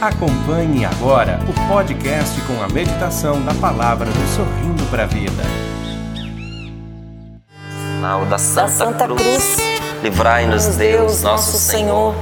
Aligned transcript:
Acompanhe 0.00 0.84
agora 0.84 1.40
o 1.48 1.66
podcast 1.66 2.40
com 2.42 2.62
a 2.62 2.68
meditação 2.68 3.42
da 3.42 3.52
palavra 3.54 4.06
do 4.06 4.36
Sorrindo 4.36 4.84
para 4.92 5.02
a 5.02 5.06
Vida. 5.06 5.42
Sinal 7.96 8.24
da 8.26 8.38
Santa, 8.38 8.68
Santa 8.68 9.04
Cruz, 9.06 9.20
Cruz, 9.20 9.56
livrai-nos 10.00 10.66
Deus, 10.66 10.76
Deus, 10.76 11.22
nosso 11.22 11.58
Senhor, 11.58 12.14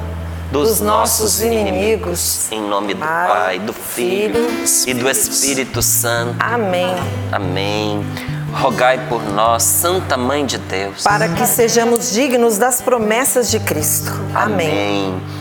dos 0.51 0.81
nossos 0.81 1.43
inimigos. 1.43 2.51
Em 2.51 2.62
nome 2.62 2.94
do 2.94 3.01
Pai, 3.01 3.29
Pai, 3.29 3.58
do 3.58 3.75
Filho 3.75 4.49
Filho 4.49 4.87
e 4.87 4.95
do 4.95 5.11
Espírito 5.11 5.83
Santo. 5.83 6.37
Amém. 6.40 6.97
Amém. 7.31 8.06
Rogai 8.54 9.06
por 9.06 9.22
nós, 9.22 9.63
Santa 9.63 10.17
Mãe 10.17 10.47
de 10.47 10.56
Deus. 10.56 11.03
Para 11.03 11.29
que 11.29 11.45
sejamos 11.45 12.11
dignos 12.11 12.56
das 12.56 12.81
promessas 12.81 13.51
de 13.51 13.61
Cristo. 13.61 14.13
Amém. 14.35 14.67
Amém. 14.67 15.36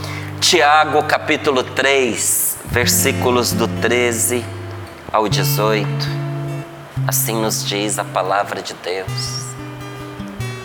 Tiago, 0.47 1.01
capítulo 1.05 1.63
3, 1.63 2.57
versículos 2.65 3.51
do 3.51 3.67
13 3.67 4.45
ao 5.11 5.27
18. 5.27 5.87
Assim 7.07 7.41
nos 7.41 7.65
diz 7.65 7.97
a 7.97 8.03
palavra 8.03 8.61
de 8.61 8.75
Deus. 8.75 9.55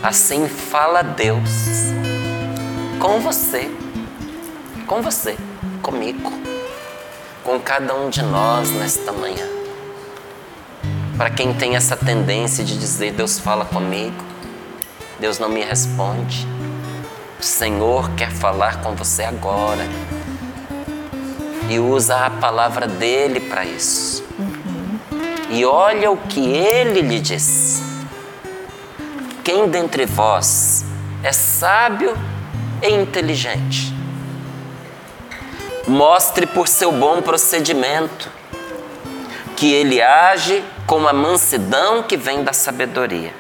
Assim 0.03 0.47
fala 0.47 1.01
Deus 1.01 1.49
com 2.99 3.21
você, 3.21 3.71
com 4.87 5.01
você, 5.01 5.39
comigo, 5.81 6.31
com 7.43 7.59
cada 7.59 7.95
um 7.95 8.11
de 8.11 8.21
nós 8.21 8.71
nesta 8.73 9.13
manhã. 9.13 9.49
Para 11.17 11.31
quem 11.31 11.55
tem 11.55 11.75
essa 11.75 11.97
tendência 11.97 12.63
de 12.63 12.79
dizer 12.79 13.15
Deus 13.15 13.39
fala 13.39 13.65
comigo, 13.65 14.23
Deus 15.19 15.39
não 15.39 15.49
me 15.49 15.63
responde. 15.65 16.47
O 17.41 17.43
Senhor 17.43 18.11
quer 18.17 18.31
falar 18.31 18.83
com 18.83 18.95
você 18.95 19.23
agora. 19.23 19.89
E 21.71 21.79
usa 21.79 22.27
a 22.27 22.29
palavra 22.29 22.87
dele 22.87 23.41
para 23.41 23.65
isso. 23.65 24.23
E 25.49 25.65
olha 25.65 26.11
o 26.11 26.19
que 26.19 26.39
ele 26.39 27.01
lhe 27.01 27.19
diz. 27.19 27.83
Quem 29.43 29.71
dentre 29.71 30.05
vós 30.05 30.85
é 31.23 31.33
sábio 31.33 32.15
e 32.83 32.91
inteligente? 32.91 33.95
Mostre 35.89 36.45
por 36.45 36.69
seu 36.69 36.93
bom 36.93 37.23
procedimento 37.23 38.29
que 39.57 39.73
ele 39.73 40.03
age 40.03 40.63
com 40.87 41.09
a 41.09 41.13
mansidão 41.15 42.03
que 42.03 42.19
vem 42.19 42.45
da 42.45 42.53
sabedoria. 42.53 43.33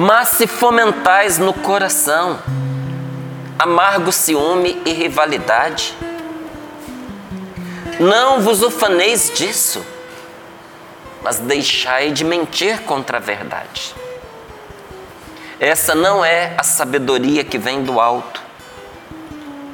Mas 0.00 0.28
se 0.28 0.46
fomentais 0.46 1.38
no 1.38 1.52
coração 1.52 2.38
amargo 3.58 4.12
ciúme 4.12 4.80
e 4.86 4.92
rivalidade, 4.92 5.92
não 7.98 8.40
vos 8.40 8.62
ufaneis 8.62 9.28
disso, 9.34 9.84
mas 11.20 11.40
deixai 11.40 12.12
de 12.12 12.24
mentir 12.24 12.82
contra 12.82 13.16
a 13.16 13.20
verdade. 13.20 13.92
Essa 15.58 15.96
não 15.96 16.24
é 16.24 16.54
a 16.56 16.62
sabedoria 16.62 17.42
que 17.42 17.58
vem 17.58 17.82
do 17.82 17.98
alto. 17.98 18.40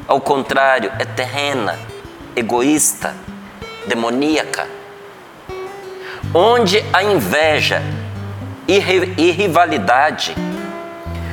Ao 0.08 0.22
contrário, 0.22 0.90
é 0.98 1.04
terrena, 1.04 1.78
egoísta, 2.34 3.14
demoníaca, 3.86 4.66
onde 6.32 6.82
a 6.94 7.02
inveja 7.02 7.82
e, 8.66 8.78
rivalidade, 9.30 10.34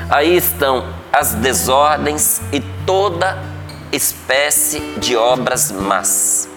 aí 0.09 0.35
estão 0.35 0.85
as 1.11 1.33
desordens 1.33 2.41
e 2.51 2.59
toda 2.85 3.37
espécie 3.91 4.79
de 4.97 5.15
obras 5.15 5.71
más. 5.71 6.49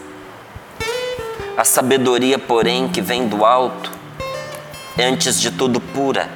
A 1.57 1.65
sabedoria, 1.65 2.39
porém, 2.39 2.89
que 2.89 3.01
vem 3.01 3.29
do 3.29 3.45
alto, 3.45 3.93
é 4.99 5.05
antes 5.05 5.41
de 5.41 5.51
tudo 5.51 5.81
pura, 5.81 6.29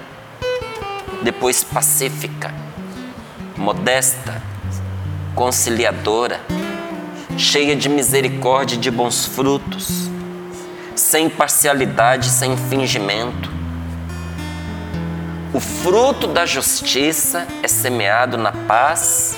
depois 1.23 1.65
pacífica, 1.65 2.55
modesta, 3.57 4.41
conciliadora, 5.35 6.41
cheia 7.37 7.75
de 7.75 7.89
misericórdia 7.89 8.77
e 8.77 8.79
de 8.79 8.91
bons 8.91 9.25
frutos, 9.25 10.09
sem 10.95 11.29
parcialidade, 11.29 12.31
sem 12.31 12.57
fingimento. 12.57 13.58
O 15.53 15.61
fruto 15.61 16.27
da 16.27 16.45
justiça 16.45 17.47
é 17.63 17.69
semeado 17.69 18.37
na 18.37 18.53
paz 18.53 19.35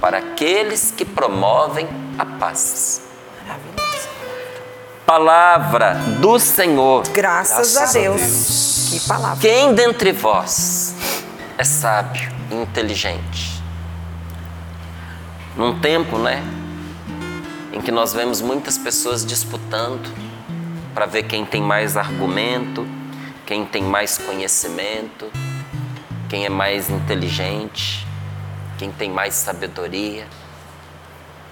para 0.00 0.18
aqueles 0.18 0.90
que 0.90 1.04
promovem 1.04 1.86
a 2.18 2.24
paz. 2.24 3.02
Maravilhoso. 3.46 4.08
Palavra 5.04 5.94
do 6.18 6.38
Senhor. 6.38 7.06
Graças, 7.08 7.76
a, 7.76 7.92
Deus. 7.92 8.88
Que 8.90 9.00
palavra. 9.06 9.38
Quem 9.38 9.74
dentre 9.74 10.12
vós 10.12 10.94
é 11.58 11.64
sábio 11.64 12.32
e 12.50 12.54
inteligente? 12.54 13.62
Num 15.54 15.78
tempo, 15.78 16.16
né, 16.16 16.42
em 17.70 17.82
que 17.82 17.92
nós 17.92 18.14
vemos 18.14 18.40
muitas 18.40 18.78
pessoas 18.78 19.26
disputando 19.26 20.10
para 20.94 21.04
ver 21.04 21.24
quem 21.24 21.44
tem 21.44 21.60
mais 21.60 21.98
argumento, 21.98 22.86
quem 23.46 23.64
tem 23.66 23.82
mais 23.82 24.18
conhecimento, 24.18 25.30
quem 26.28 26.44
é 26.44 26.48
mais 26.48 26.88
inteligente, 26.88 28.06
quem 28.78 28.90
tem 28.90 29.10
mais 29.10 29.34
sabedoria. 29.34 30.26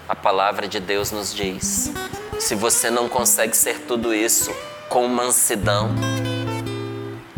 A 0.09 0.15
palavra 0.15 0.67
de 0.67 0.81
Deus 0.81 1.11
nos 1.11 1.35
diz: 1.35 1.93
se 2.39 2.55
você 2.55 2.91
não 2.91 3.09
consegue 3.09 3.57
ser 3.57 3.81
tudo 3.81 4.15
isso 4.15 4.55
com 4.89 5.07
mansidão, 5.07 5.91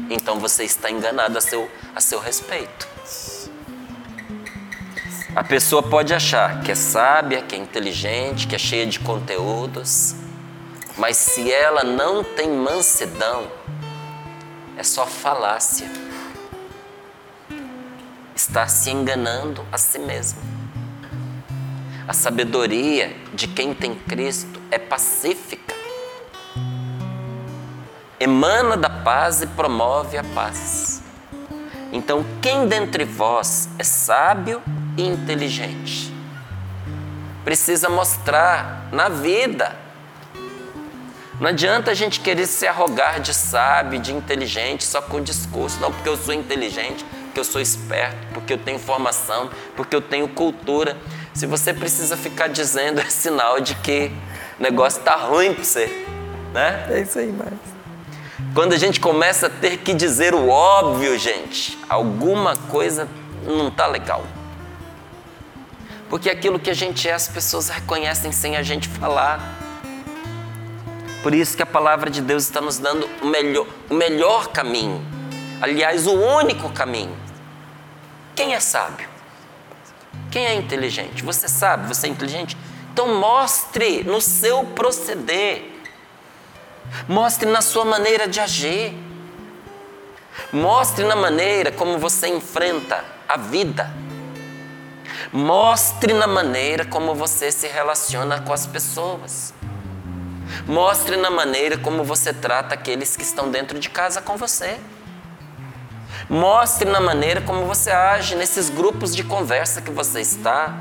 então 0.08 0.38
você 0.38 0.64
está 0.64 0.90
enganado 0.90 1.38
a 1.38 1.40
seu, 1.40 1.70
a 1.94 2.00
seu 2.00 2.20
respeito. 2.20 2.88
A 5.34 5.42
pessoa 5.42 5.82
pode 5.82 6.12
achar 6.12 6.62
que 6.62 6.70
é 6.70 6.74
sábia, 6.74 7.40
que 7.40 7.54
é 7.54 7.58
inteligente, 7.58 8.46
que 8.46 8.54
é 8.54 8.58
cheia 8.58 8.86
de 8.86 9.00
conteúdos, 9.00 10.14
mas 10.98 11.16
se 11.16 11.50
ela 11.50 11.82
não 11.82 12.22
tem 12.22 12.50
mansidão, 12.50 13.50
é 14.76 14.82
só 14.82 15.06
falácia. 15.06 15.90
Está 18.34 18.66
se 18.66 18.90
enganando 18.90 19.64
a 19.70 19.78
si 19.78 19.98
mesmo. 19.98 20.40
A 22.06 22.12
sabedoria 22.12 23.16
de 23.32 23.46
quem 23.46 23.74
tem 23.74 23.94
Cristo 23.94 24.60
é 24.70 24.78
pacífica, 24.78 25.74
emana 28.18 28.76
da 28.76 28.90
paz 28.90 29.42
e 29.42 29.46
promove 29.46 30.18
a 30.18 30.24
paz. 30.24 31.02
Então, 31.92 32.24
quem 32.40 32.66
dentre 32.66 33.04
vós 33.04 33.68
é 33.78 33.84
sábio 33.84 34.62
e 34.96 35.06
inteligente? 35.06 36.12
Precisa 37.44 37.88
mostrar 37.88 38.88
na 38.92 39.08
vida. 39.08 39.81
Não 41.40 41.48
adianta 41.48 41.90
a 41.90 41.94
gente 41.94 42.20
querer 42.20 42.46
se 42.46 42.66
arrogar 42.66 43.20
de 43.20 43.32
sábio, 43.32 43.98
de 43.98 44.12
inteligente, 44.12 44.84
só 44.84 45.00
com 45.00 45.20
discurso. 45.20 45.80
Não, 45.80 45.90
porque 45.90 46.08
eu 46.08 46.16
sou 46.16 46.34
inteligente, 46.34 47.04
porque 47.24 47.40
eu 47.40 47.44
sou 47.44 47.60
esperto, 47.60 48.16
porque 48.34 48.52
eu 48.52 48.58
tenho 48.58 48.78
formação, 48.78 49.50
porque 49.74 49.96
eu 49.96 50.00
tenho 50.00 50.28
cultura. 50.28 50.96
Se 51.32 51.46
você 51.46 51.72
precisa 51.72 52.16
ficar 52.16 52.48
dizendo, 52.48 53.00
é 53.00 53.08
sinal 53.08 53.60
de 53.60 53.74
que 53.76 54.12
o 54.58 54.62
negócio 54.62 55.00
está 55.00 55.16
ruim 55.16 55.54
para 55.54 55.64
você. 55.64 56.06
Né? 56.52 56.86
É 56.90 57.00
isso 57.00 57.18
aí, 57.18 57.32
Marcos. 57.32 57.72
Quando 58.54 58.74
a 58.74 58.78
gente 58.78 59.00
começa 59.00 59.46
a 59.46 59.50
ter 59.50 59.78
que 59.78 59.94
dizer 59.94 60.34
o 60.34 60.48
óbvio, 60.48 61.18
gente, 61.18 61.78
alguma 61.88 62.54
coisa 62.54 63.08
não 63.46 63.68
está 63.68 63.86
legal. 63.86 64.24
Porque 66.10 66.28
aquilo 66.28 66.58
que 66.58 66.68
a 66.68 66.74
gente 66.74 67.08
é, 67.08 67.12
as 67.12 67.26
pessoas 67.26 67.70
reconhecem 67.70 68.30
sem 68.30 68.54
a 68.54 68.62
gente 68.62 68.86
falar. 68.86 69.61
Por 71.22 71.34
isso 71.34 71.56
que 71.56 71.62
a 71.62 71.66
palavra 71.66 72.10
de 72.10 72.20
Deus 72.20 72.44
está 72.44 72.60
nos 72.60 72.78
dando 72.78 73.08
o 73.22 73.26
melhor, 73.26 73.66
o 73.88 73.94
melhor 73.94 74.48
caminho. 74.48 75.00
Aliás, 75.60 76.06
o 76.06 76.12
único 76.12 76.68
caminho. 76.70 77.16
Quem 78.34 78.54
é 78.54 78.60
sábio? 78.60 79.08
Quem 80.30 80.46
é 80.46 80.54
inteligente? 80.54 81.22
Você 81.22 81.46
sabe, 81.48 81.86
você 81.86 82.06
é 82.06 82.10
inteligente? 82.10 82.56
Então 82.92 83.14
mostre 83.14 84.02
no 84.02 84.20
seu 84.20 84.64
proceder. 84.64 85.70
Mostre 87.08 87.48
na 87.48 87.60
sua 87.60 87.84
maneira 87.84 88.26
de 88.26 88.40
agir. 88.40 88.92
Mostre 90.52 91.04
na 91.04 91.14
maneira 91.14 91.70
como 91.70 91.98
você 91.98 92.28
enfrenta 92.28 93.04
a 93.28 93.36
vida. 93.36 93.88
Mostre 95.32 96.12
na 96.12 96.26
maneira 96.26 96.84
como 96.84 97.14
você 97.14 97.52
se 97.52 97.68
relaciona 97.68 98.40
com 98.40 98.52
as 98.52 98.66
pessoas. 98.66 99.54
Mostre 100.66 101.16
na 101.16 101.30
maneira 101.30 101.76
como 101.78 102.04
você 102.04 102.32
trata 102.32 102.74
aqueles 102.74 103.16
que 103.16 103.22
estão 103.22 103.50
dentro 103.50 103.78
de 103.78 103.88
casa 103.90 104.20
com 104.20 104.36
você. 104.36 104.78
Mostre 106.28 106.88
na 106.88 107.00
maneira 107.00 107.40
como 107.40 107.66
você 107.66 107.90
age 107.90 108.36
nesses 108.36 108.70
grupos 108.70 109.14
de 109.14 109.24
conversa 109.24 109.82
que 109.82 109.90
você 109.90 110.20
está, 110.20 110.74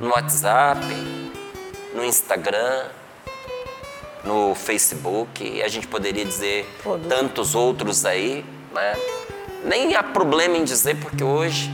no 0.00 0.10
WhatsApp, 0.10 0.84
no 1.94 2.04
Instagram, 2.04 2.86
no 4.24 4.54
Facebook, 4.54 5.42
e 5.42 5.62
a 5.62 5.68
gente 5.68 5.86
poderia 5.86 6.24
dizer 6.24 6.68
Todos. 6.82 7.06
tantos 7.08 7.54
outros 7.54 8.04
aí, 8.04 8.44
né? 8.72 8.94
Nem 9.64 9.94
há 9.94 10.02
problema 10.02 10.56
em 10.56 10.64
dizer, 10.64 10.96
porque 10.96 11.22
hoje 11.22 11.70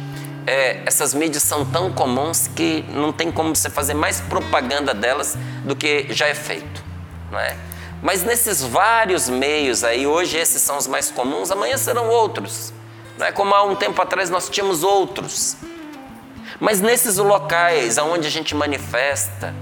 é, 0.46 0.82
essas 0.86 1.12
mídias 1.12 1.42
são 1.42 1.64
tão 1.64 1.92
comuns 1.92 2.48
que 2.48 2.82
não 2.88 3.12
tem 3.12 3.30
como 3.30 3.54
você 3.54 3.68
fazer 3.68 3.94
mais 3.94 4.20
propaganda 4.22 4.94
delas 4.94 5.36
do 5.64 5.76
que 5.76 6.06
já 6.10 6.26
é 6.26 6.34
feito, 6.34 6.82
não 7.30 7.38
é? 7.38 7.56
Mas 8.02 8.22
nesses 8.22 8.62
vários 8.62 9.28
meios 9.28 9.82
aí, 9.82 10.06
hoje 10.06 10.36
esses 10.36 10.62
são 10.62 10.76
os 10.76 10.86
mais 10.86 11.10
comuns, 11.10 11.50
amanhã 11.50 11.76
serão 11.76 12.08
outros. 12.08 12.72
Não 13.16 13.26
é 13.26 13.32
como 13.32 13.54
há 13.54 13.64
um 13.64 13.74
tempo 13.74 14.00
atrás 14.00 14.30
nós 14.30 14.48
tínhamos 14.48 14.84
outros. 14.84 15.56
Mas 16.60 16.80
nesses 16.80 17.16
locais 17.16 17.98
onde 17.98 18.26
a 18.26 18.30
gente 18.30 18.54
manifesta 18.54 19.54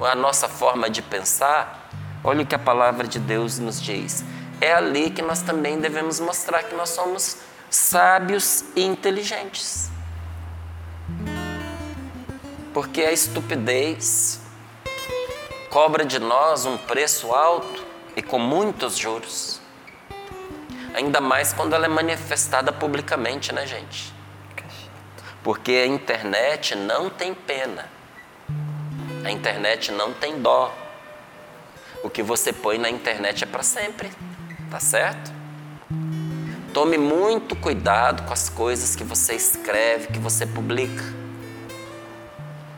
a 0.00 0.14
nossa 0.14 0.48
forma 0.48 0.90
de 0.90 1.00
pensar, 1.00 1.90
olha 2.24 2.42
o 2.42 2.46
que 2.46 2.54
a 2.54 2.58
palavra 2.58 3.06
de 3.06 3.18
Deus 3.18 3.58
nos 3.58 3.80
diz. 3.80 4.24
É 4.60 4.72
ali 4.72 5.10
que 5.10 5.22
nós 5.22 5.42
também 5.42 5.78
devemos 5.78 6.20
mostrar 6.20 6.62
que 6.62 6.74
nós 6.74 6.90
somos 6.90 7.36
sábios 7.70 8.64
e 8.74 8.82
inteligentes. 8.84 9.90
Porque 12.72 13.02
a 13.02 13.12
estupidez 13.12 14.41
cobra 15.72 16.04
de 16.04 16.18
nós 16.18 16.66
um 16.66 16.76
preço 16.76 17.32
alto 17.32 17.82
e 18.14 18.20
com 18.20 18.38
muitos 18.38 18.98
juros. 18.98 19.58
Ainda 20.92 21.18
mais 21.18 21.54
quando 21.54 21.72
ela 21.72 21.86
é 21.86 21.88
manifestada 21.88 22.70
publicamente, 22.70 23.54
né, 23.54 23.66
gente? 23.66 24.12
Porque 25.42 25.72
a 25.72 25.86
internet 25.86 26.76
não 26.76 27.08
tem 27.08 27.32
pena. 27.32 27.88
A 29.24 29.30
internet 29.30 29.90
não 29.90 30.12
tem 30.12 30.42
dó. 30.42 30.76
O 32.04 32.10
que 32.10 32.22
você 32.22 32.52
põe 32.52 32.76
na 32.76 32.90
internet 32.90 33.42
é 33.42 33.46
para 33.46 33.62
sempre, 33.62 34.10
tá 34.70 34.78
certo? 34.78 35.32
Tome 36.74 36.98
muito 36.98 37.56
cuidado 37.56 38.24
com 38.24 38.32
as 38.34 38.50
coisas 38.50 38.94
que 38.94 39.04
você 39.04 39.34
escreve, 39.34 40.08
que 40.08 40.18
você 40.18 40.46
publica. 40.46 41.02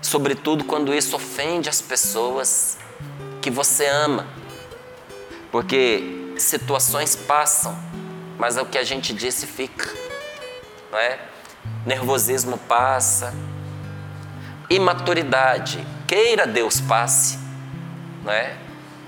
Sobretudo 0.01 0.63
quando 0.63 0.95
isso 0.95 1.17
ofende 1.17 1.69
as 1.69 1.81
pessoas 1.81 2.79
que 3.45 3.51
você 3.51 3.85
ama. 3.85 4.27
Porque 5.53 6.33
situações 6.39 7.15
passam, 7.15 7.79
mas 8.39 8.57
é 8.57 8.63
o 8.63 8.65
que 8.65 8.79
a 8.79 8.83
gente 8.83 9.13
disse 9.13 9.47
fica. 9.47 9.87
Não 10.91 10.99
é? 10.99 11.19
Nervosismo 11.85 12.57
passa. 12.57 13.35
Imaturidade, 14.71 15.87
queira 16.07 16.47
Deus 16.47 16.81
passe, 16.81 17.39
não 18.25 18.33
é? 18.33 18.57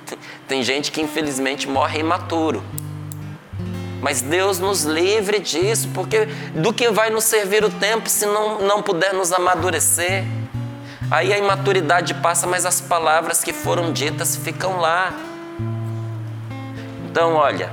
Tem 0.46 0.62
gente 0.62 0.92
que 0.92 1.00
infelizmente 1.00 1.66
morre 1.66 2.00
imaturo. 2.00 2.62
Mas 4.02 4.20
Deus 4.20 4.58
nos 4.58 4.84
livre 4.84 5.38
disso, 5.38 5.88
porque 5.94 6.26
do 6.54 6.74
que 6.74 6.90
vai 6.90 7.08
nos 7.08 7.24
servir 7.24 7.64
o 7.64 7.70
tempo 7.70 8.10
se 8.10 8.26
não, 8.26 8.58
não 8.58 8.82
puder 8.82 9.14
nos 9.14 9.32
amadurecer? 9.32 10.24
Aí 11.10 11.32
a 11.32 11.38
imaturidade 11.38 12.14
passa, 12.14 12.46
mas 12.46 12.66
as 12.66 12.80
palavras 12.80 13.44
que 13.44 13.52
foram 13.52 13.92
ditas 13.92 14.36
ficam 14.36 14.80
lá. 14.80 15.12
Então, 17.08 17.34
olha, 17.34 17.70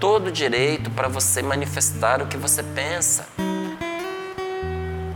todo 0.00 0.32
direito 0.32 0.90
para 0.90 1.06
você 1.06 1.42
manifestar 1.42 2.20
o 2.20 2.26
que 2.26 2.36
você 2.36 2.60
pensa. 2.62 3.28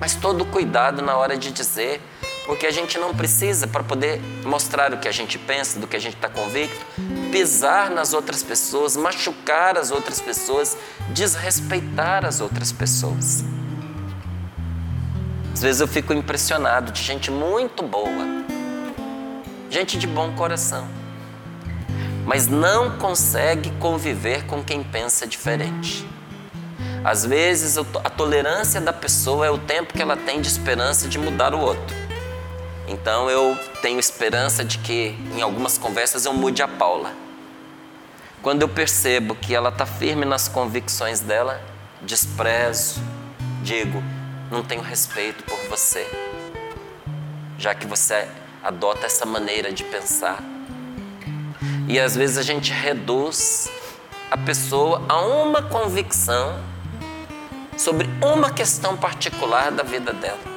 Mas 0.00 0.14
todo 0.14 0.44
cuidado 0.44 1.02
na 1.02 1.16
hora 1.16 1.36
de 1.36 1.50
dizer, 1.50 2.00
porque 2.46 2.66
a 2.66 2.70
gente 2.70 2.98
não 2.98 3.12
precisa, 3.12 3.66
para 3.66 3.82
poder 3.82 4.20
mostrar 4.44 4.94
o 4.94 4.98
que 4.98 5.08
a 5.08 5.12
gente 5.12 5.36
pensa, 5.36 5.80
do 5.80 5.88
que 5.88 5.96
a 5.96 6.00
gente 6.00 6.14
está 6.14 6.28
convicto, 6.28 6.86
pisar 7.32 7.90
nas 7.90 8.12
outras 8.12 8.44
pessoas, 8.44 8.96
machucar 8.96 9.76
as 9.76 9.90
outras 9.90 10.20
pessoas, 10.20 10.76
desrespeitar 11.08 12.24
as 12.24 12.40
outras 12.40 12.70
pessoas. 12.70 13.42
Às 15.56 15.62
vezes 15.62 15.81
eu 15.81 15.88
fico 15.88 16.12
impressionado 16.12 16.93
de 16.93 17.03
gente 17.03 17.31
muito 17.31 17.82
boa, 17.82 18.44
gente 19.70 19.97
de 19.97 20.06
bom 20.06 20.31
coração, 20.35 20.87
mas 22.26 22.47
não 22.47 22.99
consegue 22.99 23.70
conviver 23.81 24.44
com 24.44 24.62
quem 24.62 24.85
pensa 24.85 25.26
diferente. 25.26 26.06
Às 27.03 27.25
vezes 27.25 27.79
a 27.79 28.11
tolerância 28.11 28.82
da 28.82 28.93
pessoa 28.93 29.47
é 29.47 29.50
o 29.50 29.56
tempo 29.56 29.94
que 29.94 30.03
ela 30.03 30.14
tem 30.14 30.43
de 30.43 30.49
esperança 30.49 31.08
de 31.08 31.19
mudar 31.19 31.55
o 31.55 31.59
outro. 31.59 31.97
Então 32.87 33.31
eu 33.31 33.59
tenho 33.81 33.99
esperança 33.99 34.62
de 34.62 34.76
que 34.76 35.19
em 35.35 35.41
algumas 35.41 35.79
conversas 35.79 36.26
eu 36.26 36.35
mude 36.35 36.61
a 36.61 36.69
Paula. 36.69 37.14
Quando 38.43 38.61
eu 38.61 38.69
percebo 38.69 39.35
que 39.35 39.55
ela 39.55 39.70
está 39.70 39.87
firme 39.87 40.26
nas 40.26 40.49
convicções 40.49 41.20
dela, 41.20 41.62
desprezo, 42.02 43.00
digo, 43.62 44.02
não 44.50 44.62
tenho 44.62 44.82
respeito 44.82 45.44
por 45.44 45.58
você, 45.69 46.06
já 47.58 47.75
que 47.75 47.87
você 47.87 48.28
adota 48.62 49.06
essa 49.06 49.25
maneira 49.25 49.72
de 49.72 49.84
pensar. 49.84 50.43
E 51.88 51.98
às 52.00 52.16
vezes 52.16 52.37
a 52.38 52.43
gente 52.43 52.72
reduz 52.72 53.70
a 54.31 54.37
pessoa 54.37 55.04
a 55.08 55.20
uma 55.20 55.62
convicção 55.62 56.58
sobre 57.76 58.08
uma 58.22 58.50
questão 58.50 58.96
particular 58.96 59.70
da 59.70 59.82
vida 59.82 60.12
dela. 60.12 60.56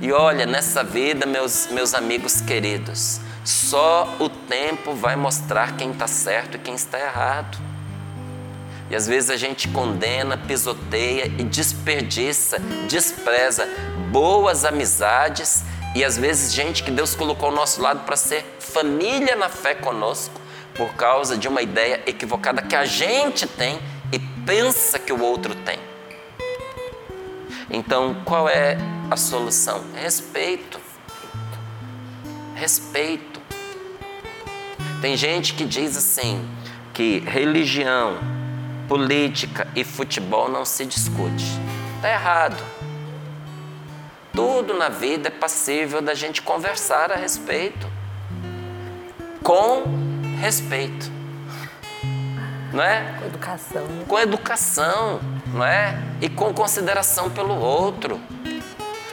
E 0.00 0.12
olha, 0.12 0.44
nessa 0.44 0.84
vida, 0.84 1.24
meus, 1.26 1.68
meus 1.68 1.94
amigos 1.94 2.40
queridos, 2.40 3.20
só 3.44 4.16
o 4.20 4.28
tempo 4.28 4.94
vai 4.94 5.16
mostrar 5.16 5.76
quem 5.76 5.90
está 5.90 6.06
certo 6.06 6.56
e 6.56 6.58
quem 6.58 6.74
está 6.74 6.98
errado. 6.98 7.58
E 8.90 8.96
às 8.96 9.06
vezes 9.06 9.30
a 9.30 9.36
gente 9.36 9.68
condena, 9.68 10.36
pisoteia 10.36 11.26
e 11.26 11.42
desperdiça, 11.42 12.58
despreza 12.88 13.66
boas 14.10 14.64
amizades 14.64 15.64
e 15.94 16.04
às 16.04 16.18
vezes 16.18 16.52
gente 16.52 16.82
que 16.82 16.90
Deus 16.90 17.14
colocou 17.14 17.48
ao 17.48 17.54
nosso 17.54 17.80
lado 17.80 18.04
para 18.04 18.16
ser 18.16 18.44
família 18.58 19.36
na 19.36 19.48
fé 19.48 19.74
conosco 19.74 20.40
por 20.74 20.94
causa 20.94 21.36
de 21.36 21.46
uma 21.46 21.62
ideia 21.62 22.02
equivocada 22.06 22.60
que 22.60 22.74
a 22.74 22.84
gente 22.84 23.46
tem 23.46 23.78
e 24.12 24.18
pensa 24.44 24.98
que 24.98 25.12
o 25.12 25.22
outro 25.22 25.54
tem. 25.54 25.78
Então, 27.70 28.16
qual 28.24 28.48
é 28.48 28.76
a 29.10 29.16
solução? 29.16 29.84
Respeito. 29.94 30.80
Respeito. 32.54 33.40
Tem 35.00 35.16
gente 35.16 35.54
que 35.54 35.64
diz 35.64 35.96
assim 35.96 36.48
que 36.92 37.18
religião, 37.20 38.18
política 38.88 39.66
e 39.74 39.84
futebol 39.84 40.48
não 40.48 40.64
se 40.64 40.84
discute. 40.84 41.44
Está 41.96 42.10
errado. 42.10 42.62
Tudo 44.32 44.74
na 44.74 44.88
vida 44.88 45.28
é 45.28 45.30
passível 45.30 46.02
da 46.02 46.14
gente 46.14 46.42
conversar 46.42 47.12
a 47.12 47.16
respeito. 47.16 47.88
Com 49.42 49.84
respeito. 50.40 51.10
Não 52.72 52.82
é? 52.82 53.14
Com 53.20 53.26
educação. 53.26 53.82
né? 53.82 54.04
Com 54.08 54.18
educação, 54.18 55.20
não 55.52 55.64
é? 55.64 55.96
E 56.20 56.28
com 56.28 56.52
consideração 56.52 57.30
pelo 57.30 57.54
outro. 57.54 58.20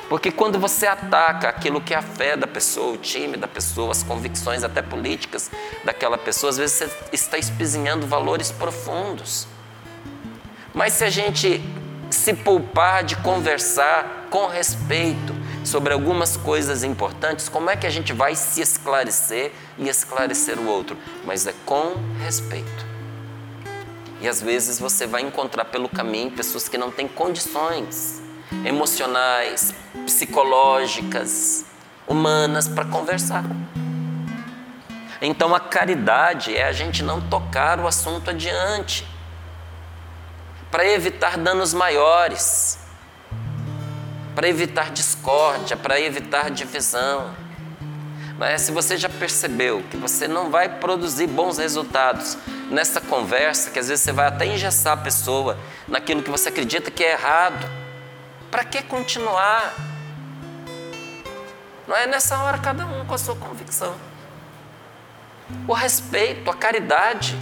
Porque 0.10 0.32
quando 0.32 0.60
você 0.60 0.88
ataca 0.88 1.48
aquilo 1.48 1.80
que 1.80 1.94
é 1.94 1.98
a 1.98 2.02
fé 2.02 2.36
da 2.36 2.48
pessoa, 2.48 2.94
o 2.94 2.98
time 2.98 3.38
da 3.38 3.48
pessoa, 3.48 3.92
as 3.92 4.04
convicções 4.04 4.62
até 4.62 4.82
políticas 4.82 5.50
daquela 5.86 6.18
pessoa, 6.18 6.50
às 6.50 6.58
vezes 6.58 6.76
você 6.76 6.90
está 7.14 7.38
espizinhando 7.38 8.06
valores 8.06 8.52
profundos. 8.52 9.48
Mas 10.74 10.94
se 10.94 11.04
a 11.04 11.10
gente 11.10 11.62
se 12.10 12.34
poupar 12.34 13.04
de 13.04 13.16
conversar 13.18 14.28
com 14.30 14.48
respeito 14.48 15.34
sobre 15.64 15.94
algumas 15.94 16.38
coisas 16.38 16.84
importantes, 16.84 17.48
como 17.50 17.70
é 17.70 17.76
que 17.76 17.86
a 17.86 17.90
gente 17.90 18.14
vai 18.14 18.36
se 18.36 18.62
esclarecer 18.62 19.52
e 19.78 19.88
esclarecer 19.88 20.60
o 20.60 20.68
outro? 20.68 20.98
Mas 21.26 21.48
é 21.48 21.54
com 21.66 21.96
respeito. 22.24 22.86
E 24.22 24.28
às 24.28 24.42
vezes 24.42 24.80
você 24.80 25.08
vai 25.08 25.22
encontrar 25.22 25.66
pelo 25.66 25.90
caminho 25.90 26.32
pessoas 26.32 26.70
que 26.70 26.78
não 26.78 26.92
têm 26.92 27.08
condições 27.08 28.22
emocionais, 28.66 29.74
psicológicas, 30.06 31.66
humanas 32.08 32.68
para 32.68 32.86
conversar. 32.86 33.44
Então 35.22 35.54
a 35.56 35.60
caridade 35.60 36.56
é 36.56 36.64
a 36.64 36.72
gente 36.72 37.04
não 37.04 37.22
tocar 37.22 37.80
o 37.80 37.88
assunto 37.88 38.30
adiante, 38.30 39.08
para 40.72 40.88
evitar 40.88 41.38
danos 41.38 41.74
maiores, 41.74 42.80
para 44.34 44.48
evitar 44.48 44.90
discórdia, 44.90 45.76
para 45.76 46.00
evitar 46.00 46.50
divisão. 46.50 47.36
Mas 48.38 48.62
se 48.62 48.72
você 48.72 48.98
já 48.98 49.10
percebeu 49.10 49.84
que 49.92 49.98
você 49.98 50.28
não 50.28 50.50
vai 50.50 50.68
produzir 50.80 51.28
bons 51.28 51.58
resultados 51.58 52.38
nessa 52.72 53.02
conversa, 53.02 53.70
que 53.70 53.78
às 53.78 53.90
vezes 53.90 54.04
você 54.04 54.14
vai 54.14 54.28
até 54.28 54.46
engessar 54.46 54.94
a 54.94 54.98
pessoa 54.98 55.58
naquilo 55.88 56.24
que 56.24 56.30
você 56.32 56.50
acredita 56.50 56.90
que 56.90 57.04
é 57.04 57.12
errado, 57.12 57.70
para 58.50 58.64
que 58.64 58.82
continuar? 58.82 59.76
Não 61.88 61.96
é 61.96 62.08
nessa 62.08 62.38
hora 62.42 62.58
cada 62.58 62.86
um 62.86 63.06
com 63.06 63.14
a 63.14 63.18
sua 63.18 63.36
convicção. 63.36 63.94
O 65.68 65.74
respeito, 65.74 66.50
a 66.50 66.54
caridade. 66.54 67.38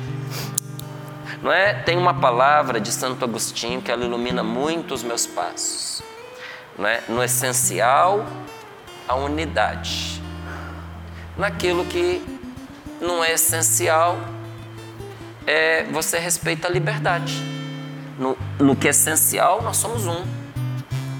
Não 1.41 1.51
é? 1.51 1.73
Tem 1.73 1.97
uma 1.97 2.13
palavra 2.13 2.81
de 2.81 2.91
Santo 2.91 3.23
Agostinho 3.23 3.81
que 3.81 3.91
ela 3.91 4.03
ilumina 4.03 4.43
muito 4.43 4.93
os 4.93 5.03
meus 5.03 5.25
passos. 5.25 6.01
Não 6.77 6.87
é? 6.87 7.01
No 7.07 7.23
essencial, 7.23 8.25
a 9.07 9.15
unidade. 9.15 10.21
Naquilo 11.37 11.85
que 11.85 12.21
não 12.99 13.23
é 13.23 13.33
essencial, 13.33 14.17
é, 15.47 15.83
você 15.85 16.19
respeita 16.19 16.67
a 16.67 16.71
liberdade. 16.71 17.41
No, 18.17 18.37
no 18.59 18.75
que 18.75 18.87
é 18.87 18.91
essencial, 18.91 19.61
nós 19.61 19.77
somos 19.77 20.05
um. 20.05 20.25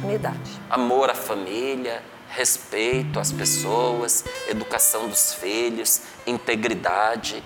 Unidade. 0.03 0.59
Amor 0.69 1.09
à 1.09 1.15
família, 1.15 2.03
respeito 2.29 3.19
às 3.19 3.31
pessoas, 3.31 4.25
educação 4.49 5.07
dos 5.07 5.33
filhos, 5.33 6.01
integridade. 6.27 7.41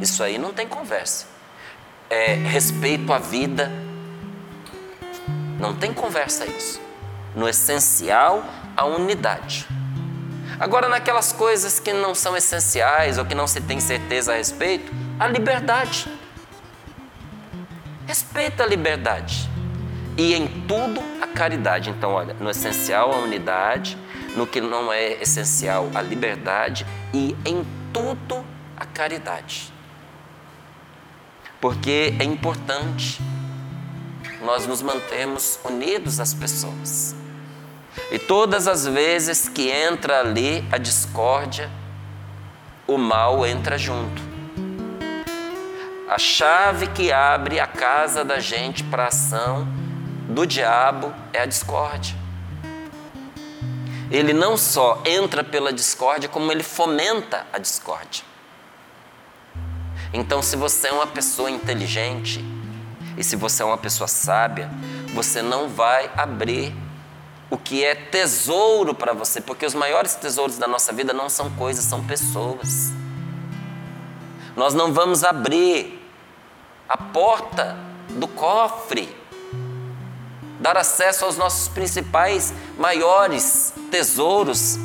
Isso 0.00 0.22
aí 0.22 0.38
não 0.38 0.52
tem 0.52 0.66
conversa. 0.66 1.35
É, 2.08 2.34
respeito 2.34 3.12
à 3.12 3.18
vida. 3.18 3.70
Não 5.58 5.74
tem 5.74 5.92
conversa 5.92 6.46
isso. 6.46 6.80
No 7.34 7.48
essencial, 7.48 8.44
a 8.76 8.84
unidade. 8.84 9.66
Agora, 10.58 10.88
naquelas 10.88 11.32
coisas 11.32 11.78
que 11.78 11.92
não 11.92 12.14
são 12.14 12.36
essenciais 12.36 13.18
ou 13.18 13.24
que 13.24 13.34
não 13.34 13.46
se 13.46 13.60
tem 13.60 13.78
certeza 13.80 14.32
a 14.32 14.36
respeito, 14.36 14.92
a 15.18 15.26
liberdade. 15.26 16.08
Respeita 18.06 18.62
a 18.62 18.66
liberdade. 18.66 19.50
E 20.16 20.34
em 20.34 20.46
tudo 20.66 21.02
a 21.20 21.26
caridade. 21.26 21.90
Então, 21.90 22.12
olha, 22.12 22.34
no 22.34 22.50
essencial 22.50 23.12
a 23.12 23.18
unidade, 23.18 23.98
no 24.34 24.46
que 24.46 24.60
não 24.60 24.92
é 24.92 25.14
essencial 25.20 25.90
a 25.94 26.00
liberdade 26.00 26.86
e 27.12 27.36
em 27.44 27.66
tudo 27.92 28.44
a 28.76 28.86
caridade. 28.86 29.75
Porque 31.66 32.14
é 32.20 32.22
importante 32.22 33.20
nós 34.40 34.68
nos 34.68 34.82
mantemos 34.82 35.58
unidos 35.64 36.20
às 36.20 36.32
pessoas. 36.32 37.12
E 38.12 38.20
todas 38.20 38.68
as 38.68 38.86
vezes 38.86 39.48
que 39.48 39.68
entra 39.68 40.20
ali 40.20 40.64
a 40.70 40.78
discórdia, 40.78 41.68
o 42.86 42.96
mal 42.96 43.44
entra 43.44 43.76
junto. 43.76 44.22
A 46.08 46.20
chave 46.20 46.86
que 46.86 47.10
abre 47.10 47.58
a 47.58 47.66
casa 47.66 48.24
da 48.24 48.38
gente 48.38 48.84
para 48.84 49.06
a 49.06 49.08
ação 49.08 49.66
do 50.28 50.46
diabo 50.46 51.12
é 51.32 51.40
a 51.40 51.46
discórdia. 51.46 52.14
Ele 54.08 54.32
não 54.32 54.56
só 54.56 55.02
entra 55.04 55.42
pela 55.42 55.72
discórdia, 55.72 56.28
como 56.28 56.52
ele 56.52 56.62
fomenta 56.62 57.44
a 57.52 57.58
discórdia. 57.58 58.35
Então, 60.16 60.40
se 60.40 60.56
você 60.56 60.88
é 60.88 60.92
uma 60.92 61.06
pessoa 61.06 61.50
inteligente 61.50 62.42
e 63.18 63.22
se 63.22 63.36
você 63.36 63.62
é 63.62 63.66
uma 63.66 63.76
pessoa 63.76 64.08
sábia, 64.08 64.70
você 65.12 65.42
não 65.42 65.68
vai 65.68 66.10
abrir 66.16 66.74
o 67.50 67.58
que 67.58 67.84
é 67.84 67.94
tesouro 67.94 68.94
para 68.94 69.12
você, 69.12 69.42
porque 69.42 69.66
os 69.66 69.74
maiores 69.74 70.14
tesouros 70.14 70.56
da 70.56 70.66
nossa 70.66 70.90
vida 70.90 71.12
não 71.12 71.28
são 71.28 71.50
coisas, 71.50 71.84
são 71.84 72.02
pessoas. 72.02 72.92
Nós 74.56 74.72
não 74.72 74.90
vamos 74.90 75.22
abrir 75.22 76.02
a 76.88 76.96
porta 76.96 77.76
do 78.08 78.26
cofre, 78.26 79.14
dar 80.58 80.78
acesso 80.78 81.26
aos 81.26 81.36
nossos 81.36 81.68
principais, 81.68 82.54
maiores 82.78 83.74
tesouros, 83.90 84.78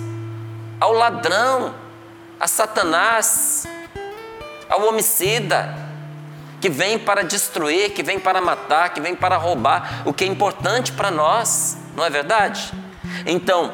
ao 0.78 0.92
ladrão, 0.92 1.74
a 2.38 2.48
Satanás, 2.50 3.66
ao 4.72 4.88
homicida, 4.88 5.75
que 6.62 6.70
vem 6.70 6.98
para 6.98 7.24
destruir, 7.24 7.92
que 7.92 8.01
vem 8.01 8.20
para 8.20 8.40
matar, 8.40 8.94
que 8.94 9.01
vem 9.01 9.13
para 9.13 9.36
roubar 9.36 10.04
o 10.06 10.13
que 10.13 10.24
é 10.24 10.28
importante 10.28 10.94
para 10.94 11.12
nós, 11.12 11.78
não 11.96 12.06
é 12.06 12.10
verdade? 12.10 12.72
Então, 13.25 13.74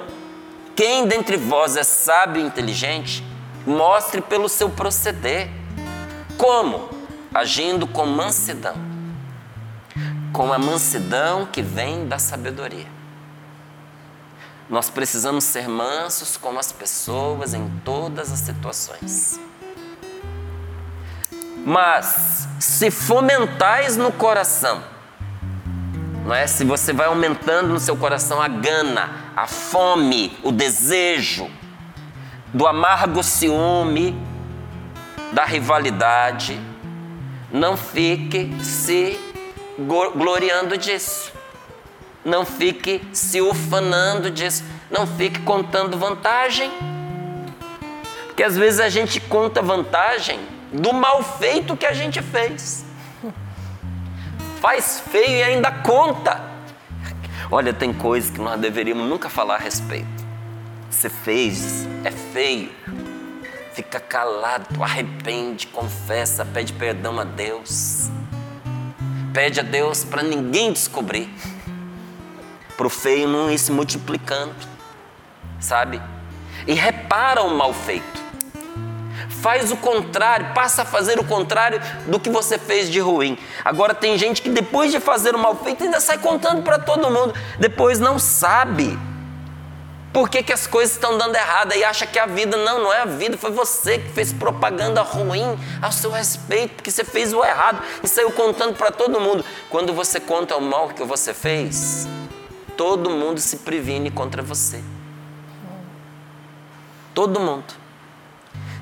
quem 0.76 1.06
dentre 1.06 1.38
vós 1.38 1.78
é 1.78 1.84
sábio 1.84 2.42
e 2.42 2.46
inteligente, 2.46 3.24
mostre 3.66 4.22
pelo 4.22 4.50
seu 4.50 4.70
proceder. 4.70 5.50
Como? 6.38 6.90
Agindo 7.34 7.86
com 7.86 8.06
mansidão. 8.06 8.76
Com 10.34 10.52
a 10.52 10.58
mansidão 10.58 11.46
que 11.46 11.62
vem 11.62 12.08
da 12.08 12.18
sabedoria. 12.18 12.88
Nós 14.70 14.90
precisamos 14.90 15.44
ser 15.44 15.68
mansos 15.68 16.38
com 16.38 16.58
as 16.58 16.72
pessoas 16.72 17.54
em 17.54 17.70
todas 17.84 18.32
as 18.32 18.40
situações. 18.40 19.40
Mas 21.70 22.48
se 22.62 22.90
fomentais 22.90 23.98
no 23.98 24.10
coração, 24.10 24.82
não 26.26 26.34
é? 26.34 26.48
Se 26.48 26.64
você 26.64 26.94
vai 26.94 27.08
aumentando 27.08 27.68
no 27.68 27.80
seu 27.82 27.98
coração 27.98 28.42
a 28.42 28.48
gana, 28.48 29.34
a 29.36 29.48
fome, 29.48 30.32
o 30.44 30.52
desejo 30.54 31.52
do 32.54 32.66
amargo 32.66 33.22
ciúme, 33.22 34.18
da 35.34 35.44
rivalidade, 35.44 36.58
não 37.52 37.76
fique 37.76 38.50
se 38.64 39.20
gloriando 40.16 40.78
disso. 40.78 41.34
Não 42.24 42.46
fique 42.46 43.06
se 43.12 43.42
ufanando 43.42 44.32
disso. 44.32 44.64
Não 44.90 45.06
fique 45.06 45.42
contando 45.42 45.98
vantagem. 45.98 46.72
Porque 48.28 48.44
às 48.44 48.56
vezes 48.56 48.80
a 48.80 48.88
gente 48.88 49.20
conta 49.20 49.62
vantagem 49.62 50.56
do 50.72 50.94
mal 50.94 51.24
feito 51.24 51.78
que 51.78 51.86
a 51.86 51.94
gente 51.94 52.22
fez. 52.22 52.86
Faz 54.60 55.00
feio 55.00 55.38
e 55.38 55.44
ainda 55.44 55.72
conta. 55.72 56.42
Olha, 57.50 57.74
tem 57.74 57.94
coisas 57.94 58.30
que 58.30 58.40
nós 58.40 58.60
deveríamos 58.60 59.08
nunca 59.08 59.30
falar 59.30 59.56
a 59.56 59.60
respeito. 59.60 60.08
Você 60.90 61.10
fez, 61.10 61.88
é 62.04 62.12
feio. 62.12 62.72
Fica 63.74 64.00
calado, 64.00 64.84
arrepende, 64.84 65.68
confessa, 65.68 66.44
pede 66.44 66.74
perdão 66.74 67.20
a 67.20 67.24
Deus. 67.24 68.10
Pede 69.34 69.60
a 69.60 69.64
Deus 69.64 70.04
para 70.04 70.24
ninguém 70.24 70.74
descobrir. 70.74 71.30
Para 72.76 72.88
o 72.88 72.90
feio 72.90 73.28
não 73.28 73.50
ir 73.50 73.58
se 73.60 73.72
multiplicando, 73.72 74.56
sabe? 75.60 76.02
E 76.66 76.74
repara 76.74 77.44
o 77.44 77.56
mal 77.56 77.74
feito 77.74 78.27
faz 79.48 79.72
o 79.72 79.78
contrário, 79.78 80.54
passa 80.54 80.82
a 80.82 80.86
fazer 80.86 81.18
o 81.22 81.24
contrário 81.24 81.80
do 82.06 82.20
que 82.20 82.30
você 82.30 82.58
fez 82.60 82.90
de 82.90 83.00
ruim. 83.00 83.38
Agora 83.64 83.94
tem 83.94 84.18
gente 84.18 84.42
que 84.42 84.50
depois 84.50 84.92
de 84.92 85.00
fazer 85.00 85.34
o 85.34 85.40
mal 85.40 85.56
feito 85.56 85.86
ainda 85.86 86.02
sai 86.02 86.18
contando 86.18 86.64
para 86.64 86.78
todo 86.78 87.10
mundo, 87.10 87.34
depois 87.58 87.98
não 87.98 88.20
sabe 88.20 89.00
por 90.12 90.28
que, 90.28 90.44
que 90.44 90.52
as 90.52 90.68
coisas 90.68 90.96
estão 90.96 91.18
dando 91.18 91.34
errado 91.34 91.74
e 91.74 91.82
acha 91.82 92.06
que 92.06 92.20
a 92.20 92.26
vida 92.26 92.58
não, 92.58 92.84
não 92.84 92.94
é 92.94 93.04
a 93.04 93.06
vida, 93.06 93.38
foi 93.38 93.52
você 93.52 94.00
que 94.00 94.10
fez 94.10 94.34
propaganda 94.34 95.02
ruim 95.02 95.58
ao 95.82 95.94
seu 95.94 96.12
respeito, 96.12 96.76
porque 96.76 96.92
você 96.92 97.06
fez 97.06 97.32
o 97.32 97.42
errado 97.42 97.82
e 98.04 98.08
saiu 98.10 98.30
contando 98.34 98.76
para 98.76 98.92
todo 98.92 99.18
mundo. 99.18 99.46
Quando 99.70 99.94
você 99.94 100.20
conta 100.20 100.58
o 100.58 100.62
mal 100.62 100.90
que 100.90 101.06
você 101.06 101.34
fez, 101.34 102.06
todo 102.76 103.10
mundo 103.10 103.40
se 103.40 103.60
previne 103.60 104.12
contra 104.12 104.44
você. 104.44 104.84
Todo 107.14 107.40
mundo. 107.40 107.87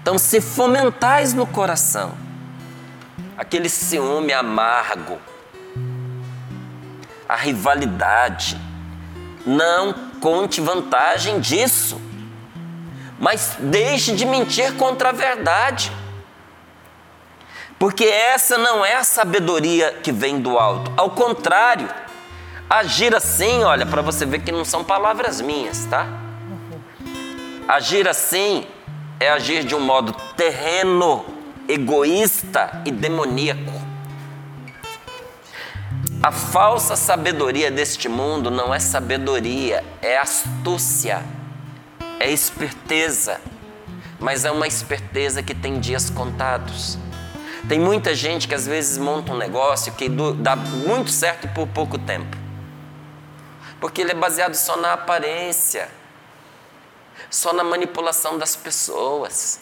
Então, 0.06 0.20
se 0.20 0.40
fomentais 0.40 1.34
no 1.34 1.48
coração 1.48 2.16
aquele 3.36 3.68
ciúme 3.68 4.32
amargo, 4.34 5.18
a 7.28 7.36
rivalidade, 7.36 8.56
não 9.44 10.12
conte 10.22 10.62
vantagem 10.62 11.40
disso, 11.40 12.00
mas 13.20 13.58
deixe 13.60 14.16
de 14.16 14.28
mentir 14.28 14.76
contra 14.76 15.10
a 15.10 15.12
verdade. 15.12 15.92
Porque 17.80 18.06
essa 18.06 18.60
não 18.60 18.86
é 18.86 18.98
a 18.98 19.04
sabedoria 19.04 19.92
que 20.04 20.12
vem 20.12 20.40
do 20.40 20.60
alto. 20.60 20.94
Ao 20.96 21.10
contrário, 21.10 21.90
agir 22.70 23.16
assim, 23.16 23.64
olha, 23.64 23.88
para 23.88 24.04
você 24.04 24.24
ver 24.24 24.44
que 24.44 24.52
não 24.52 24.64
são 24.64 24.84
palavras 24.84 25.42
minhas, 25.42 25.84
tá? 25.86 26.06
Agir 27.68 28.08
assim 28.08 28.68
é 29.20 29.30
agir 29.30 29.64
de 29.64 29.74
um 29.74 29.80
modo 29.80 30.14
terreno, 30.36 31.26
egoísta 31.68 32.82
e 32.86 32.92
demoníaco. 32.92 33.74
A 36.22 36.32
falsa 36.32 36.96
sabedoria 36.96 37.70
deste 37.70 38.10
mundo 38.10 38.50
não 38.50 38.74
é 38.74 38.80
sabedoria, 38.80 39.84
é 40.02 40.18
astúcia, 40.18 41.24
é 42.20 42.32
esperteza, 42.32 43.40
mas 44.20 44.44
é 44.44 44.52
uma 44.52 44.68
esperteza 44.68 45.44
que 45.44 45.54
tem 45.54 45.80
dias 45.80 46.10
contados. 46.10 46.98
Tem 47.70 47.80
muita 47.80 48.14
gente 48.14 48.48
que 48.48 48.56
às 48.56 48.66
vezes 48.66 48.98
monta 48.98 49.34
um 49.34 49.38
negócio 49.38 49.94
que 49.94 50.10
dá 50.38 50.56
muito 50.56 51.10
certo 51.10 51.48
por 51.50 51.68
pouco 51.68 51.98
tempo, 51.98 52.36
porque 53.80 54.02
ele 54.02 54.12
é 54.12 54.16
baseado 54.16 54.56
só 54.56 54.78
na 54.78 54.94
aparência 54.94 55.90
só 57.30 57.54
na 57.54 57.64
manipulação 57.64 58.38
das 58.38 58.56
pessoas. 58.56 59.60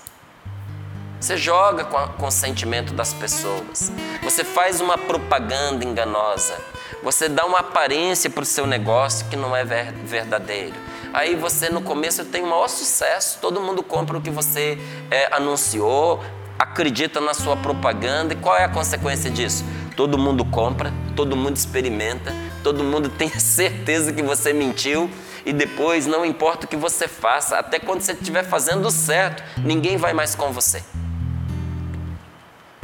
Você 1.20 1.38
joga 1.38 1.86
com, 1.86 1.98
a, 1.98 2.08
com 2.10 2.28
o 2.28 2.32
sentimento 2.32 2.94
das 2.94 3.14
pessoas. 3.14 3.92
Você 4.24 4.44
faz 4.44 4.82
uma 4.82 4.98
propaganda 4.98 5.86
enganosa. 5.86 6.58
Você 7.02 7.30
dá 7.30 7.46
uma 7.46 7.60
aparência 7.60 8.30
para 8.30 8.44
o 8.44 8.46
seu 8.46 8.68
negócio 8.68 9.28
que 9.30 9.36
não 9.36 9.56
é 9.56 9.64
verdadeiro. 9.64 10.76
Aí 11.14 11.36
você 11.36 11.70
no 11.70 11.82
começo 11.82 12.26
tem 12.26 12.42
o 12.42 12.48
maior 12.48 12.68
sucesso, 12.68 13.38
todo 13.40 13.62
mundo 13.62 13.84
compra 13.84 14.18
o 14.18 14.22
que 14.22 14.32
você 14.32 14.78
é, 15.12 15.34
anunciou, 15.34 16.24
acredita 16.58 17.22
na 17.22 17.34
sua 17.34 17.56
propaganda 17.56 18.34
e 18.34 18.38
qual 18.38 18.58
é 18.58 18.64
a 18.64 18.70
consequência 18.70 19.30
disso? 19.30 19.64
Todo 19.96 20.18
mundo 20.18 20.44
compra, 20.44 20.92
todo 21.16 21.36
mundo 21.36 21.56
experimenta, 21.56 22.34
todo 22.64 22.84
mundo 22.84 23.10
tem 23.16 23.30
certeza 23.30 24.12
que 24.12 24.24
você 24.24 24.54
mentiu 24.54 25.10
e 25.46 25.54
depois 25.54 26.06
não 26.06 26.26
importa 26.26 26.66
o 26.66 26.70
que 26.70 26.78
você 26.78 27.08
faça, 27.08 27.58
até 27.58 27.80
quando 27.80 28.02
você 28.02 28.14
estiver 28.14 28.44
fazendo 28.44 28.90
certo, 28.90 29.44
ninguém 29.58 29.98
vai 29.98 30.14
mais 30.14 30.36
com 30.36 30.52
você. 30.52 30.84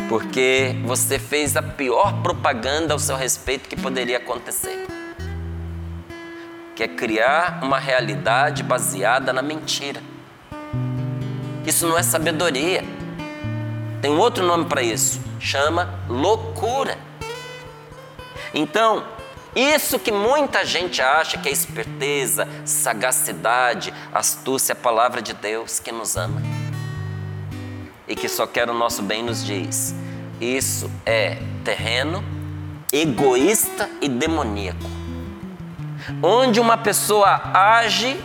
Porque 0.08 0.76
você 0.86 1.20
fez 1.20 1.56
a 1.56 1.62
pior 1.62 2.22
propaganda 2.22 2.94
ao 2.94 3.00
seu 3.00 3.16
respeito 3.16 3.70
que 3.70 3.76
poderia 3.76 4.18
acontecer 4.18 4.88
que 6.80 6.84
é 6.84 6.88
criar 6.88 7.60
uma 7.62 7.78
realidade 7.78 8.64
baseada 8.64 9.34
na 9.34 9.42
mentira. 9.42 10.02
Isso 11.66 11.86
não 11.86 11.98
é 11.98 12.02
sabedoria. 12.02 12.86
Tem 14.02 14.10
um 14.10 14.18
outro 14.18 14.46
nome 14.46 14.64
para 14.64 14.82
isso, 14.82 15.20
chama 15.42 16.00
loucura. 16.08 16.98
Então, 18.54 19.04
isso 19.56 19.98
que 19.98 20.12
muita 20.12 20.66
gente 20.66 21.02
acha 21.02 21.38
que 21.38 21.50
é 21.50 21.52
esperteza, 21.52 22.48
sagacidade, 22.66 23.94
astúcia, 24.14 24.74
a 24.74 24.76
palavra 24.76 25.22
de 25.22 25.34
Deus 25.34 25.80
que 25.80 25.92
nos 25.92 26.16
ama. 26.16 26.42
E 28.08 28.16
que 28.16 28.28
só 28.28 28.46
quer 28.46 28.70
o 28.70 28.74
nosso 28.74 29.02
bem, 29.02 29.24
nos 29.24 29.44
diz: 29.44 29.94
isso 30.40 30.90
é 31.06 31.38
terreno, 31.64 32.24
egoísta 32.92 33.90
e 34.02 34.08
demoníaco. 34.08 34.90
Onde 36.24 36.60
uma 36.60 36.78
pessoa 36.78 37.42
age 37.54 38.20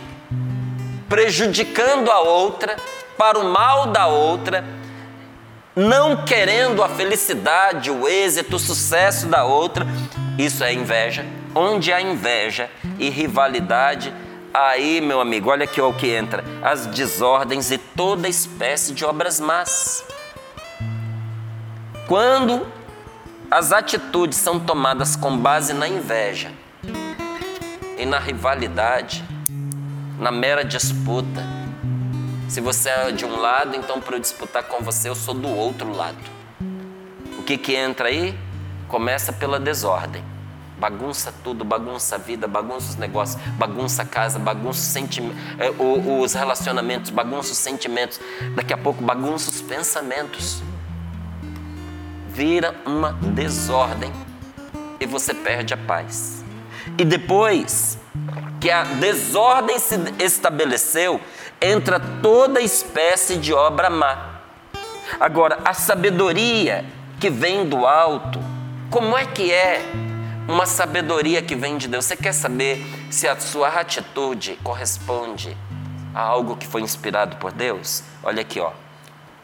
prejudicando 1.09 2.09
a 2.09 2.19
outra, 2.19 2.75
para 3.17 3.39
o 3.39 3.51
mal 3.51 3.87
da 3.87 4.07
outra, 4.07 4.63
não 5.75 6.25
querendo 6.25 6.83
a 6.83 6.89
felicidade, 6.89 7.91
o 7.91 8.07
êxito, 8.07 8.55
o 8.55 8.59
sucesso 8.59 9.27
da 9.27 9.43
outra, 9.43 9.85
isso 10.37 10.63
é 10.63 10.73
inveja. 10.73 11.25
Onde 11.53 11.93
há 11.93 12.01
inveja 12.01 12.69
e 12.99 13.09
rivalidade, 13.09 14.13
aí, 14.53 14.99
meu 14.99 15.21
amigo, 15.21 15.49
olha 15.49 15.63
aqui 15.63 15.79
o 15.79 15.93
que 15.93 16.07
entra: 16.07 16.43
as 16.61 16.85
desordens 16.87 17.71
e 17.71 17.77
toda 17.77 18.27
espécie 18.27 18.93
de 18.93 19.05
obras 19.05 19.39
más. 19.39 20.03
Quando 22.07 22.67
as 23.49 23.71
atitudes 23.71 24.37
são 24.37 24.59
tomadas 24.59 25.15
com 25.15 25.37
base 25.37 25.73
na 25.73 25.87
inveja, 25.87 26.51
e 27.97 28.05
na 28.05 28.19
rivalidade, 28.19 29.23
na 30.19 30.31
mera 30.31 30.63
disputa. 30.63 31.43
Se 32.49 32.61
você 32.61 32.89
é 32.89 33.11
de 33.11 33.25
um 33.25 33.39
lado, 33.39 33.75
então 33.75 33.99
para 33.99 34.15
eu 34.15 34.19
disputar 34.19 34.63
com 34.63 34.83
você, 34.83 35.09
eu 35.09 35.15
sou 35.15 35.33
do 35.33 35.49
outro 35.49 35.91
lado. 35.91 36.17
O 37.39 37.43
que 37.43 37.57
que 37.57 37.75
entra 37.75 38.09
aí? 38.09 38.37
Começa 38.95 39.33
pela 39.33 39.59
desordem. 39.59 40.23
Bagunça 40.79 41.33
tudo, 41.43 41.65
bagunça 41.65 42.15
a 42.15 42.17
vida, 42.17 42.47
bagunça 42.47 42.91
os 42.91 42.95
negócios, 42.95 43.37
bagunça 43.57 44.03
a 44.03 44.05
casa, 44.05 44.39
bagunça 44.39 44.97
é, 45.59 45.69
os 45.69 46.33
relacionamentos, 46.33 47.11
bagunça 47.11 47.51
os 47.51 47.57
sentimentos. 47.57 48.21
Daqui 48.55 48.71
a 48.71 48.77
pouco 48.77 49.03
bagunça 49.03 49.51
os 49.51 49.61
pensamentos. 49.61 50.63
Vira 52.29 52.73
uma 52.85 53.11
desordem 53.11 54.13
e 54.97 55.05
você 55.05 55.33
perde 55.33 55.73
a 55.73 55.77
paz. 55.77 56.45
E 56.97 57.03
depois 57.03 57.97
que 58.61 58.71
a 58.71 58.85
desordem 58.85 59.77
se 59.77 59.97
estabeleceu, 60.19 61.19
entra 61.61 61.99
toda 61.99 62.61
espécie 62.61 63.35
de 63.35 63.53
obra 63.53 63.89
má. 63.89 64.39
Agora, 65.19 65.59
a 65.65 65.73
sabedoria 65.73 66.85
que 67.19 67.29
vem 67.29 67.67
do 67.67 67.85
alto, 67.85 68.54
como 68.89 69.17
é 69.17 69.25
que 69.25 69.51
é 69.51 69.81
uma 70.47 70.65
sabedoria 70.65 71.41
que 71.41 71.55
vem 71.55 71.77
de 71.77 71.87
Deus? 71.87 72.05
Você 72.05 72.15
quer 72.15 72.33
saber 72.33 72.85
se 73.09 73.27
a 73.27 73.39
sua 73.39 73.69
atitude 73.69 74.59
corresponde 74.63 75.55
a 76.13 76.21
algo 76.21 76.55
que 76.55 76.67
foi 76.67 76.81
inspirado 76.81 77.37
por 77.37 77.51
Deus? 77.51 78.03
Olha 78.23 78.41
aqui, 78.41 78.59
ó. 78.59 78.71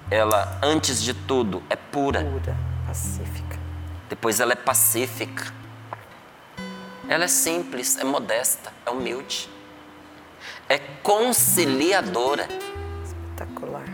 Ela, 0.10 0.60
antes 0.62 1.02
de 1.02 1.14
tudo, 1.14 1.64
é 1.70 1.76
pura. 1.76 2.24
Pura, 2.24 2.58
pacífica. 2.86 3.60
Depois 4.10 4.40
ela 4.40 4.54
é 4.54 4.56
pacífica. 4.56 5.54
Ela 7.08 7.26
é 7.26 7.28
simples, 7.28 7.98
é 7.98 8.04
modesta, 8.04 8.72
é 8.86 8.90
humilde, 8.90 9.50
é 10.70 10.78
conciliadora. 10.78 12.48
Espetacular. 13.04 13.88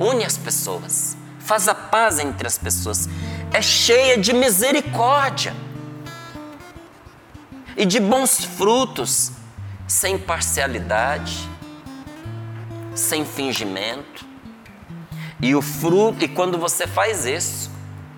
Une 0.00 0.24
as 0.24 0.38
pessoas, 0.38 1.16
faz 1.44 1.68
a 1.68 1.74
paz 1.74 2.18
entre 2.18 2.46
as 2.46 2.58
pessoas, 2.58 3.08
é 3.52 3.62
cheia 3.62 4.18
de 4.18 4.32
misericórdia 4.32 5.54
e 7.76 7.84
de 7.84 8.00
bons 8.00 8.44
frutos, 8.44 9.32
sem 9.86 10.18
parcialidade, 10.18 11.48
sem 12.94 13.24
fingimento. 13.24 14.24
E 15.40 15.54
o 15.54 15.60
fruto, 15.60 16.24
e 16.24 16.28
quando 16.28 16.58
você 16.58 16.86
faz 16.86 17.26
isso, 17.26 17.74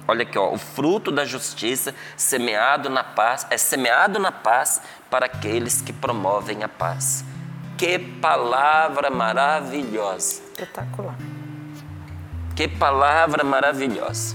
Olha 0.08 0.22
aqui, 0.22 0.38
ó, 0.38 0.52
o 0.52 0.58
fruto 0.58 1.10
da 1.10 1.24
justiça 1.24 1.92
semeado 2.16 2.88
na 2.88 3.02
paz 3.02 3.44
é 3.50 3.58
semeado 3.58 4.20
na 4.20 4.30
paz 4.30 4.80
para 5.10 5.26
aqueles 5.26 5.82
que 5.82 5.92
promovem 5.92 6.62
a 6.62 6.68
paz. 6.68 7.24
Que 7.76 7.98
palavra 7.98 9.10
maravilhosa! 9.10 10.42
Espetacular. 10.52 11.35
Que 12.56 12.66
palavra 12.66 13.44
maravilhosa. 13.44 14.34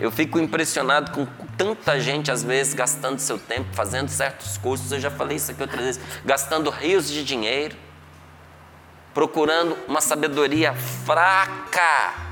Eu 0.00 0.10
fico 0.10 0.40
impressionado 0.40 1.10
com 1.10 1.26
tanta 1.58 2.00
gente, 2.00 2.30
às 2.30 2.42
vezes, 2.42 2.72
gastando 2.72 3.18
seu 3.18 3.38
tempo, 3.38 3.68
fazendo 3.74 4.08
certos 4.08 4.56
cursos. 4.56 4.90
Eu 4.90 4.98
já 4.98 5.10
falei 5.10 5.36
isso 5.36 5.50
aqui 5.50 5.60
outras 5.60 5.84
vezes, 5.84 6.00
gastando 6.24 6.70
rios 6.70 7.10
de 7.10 7.22
dinheiro, 7.22 7.76
procurando 9.12 9.76
uma 9.86 10.00
sabedoria 10.00 10.72
fraca 10.74 12.30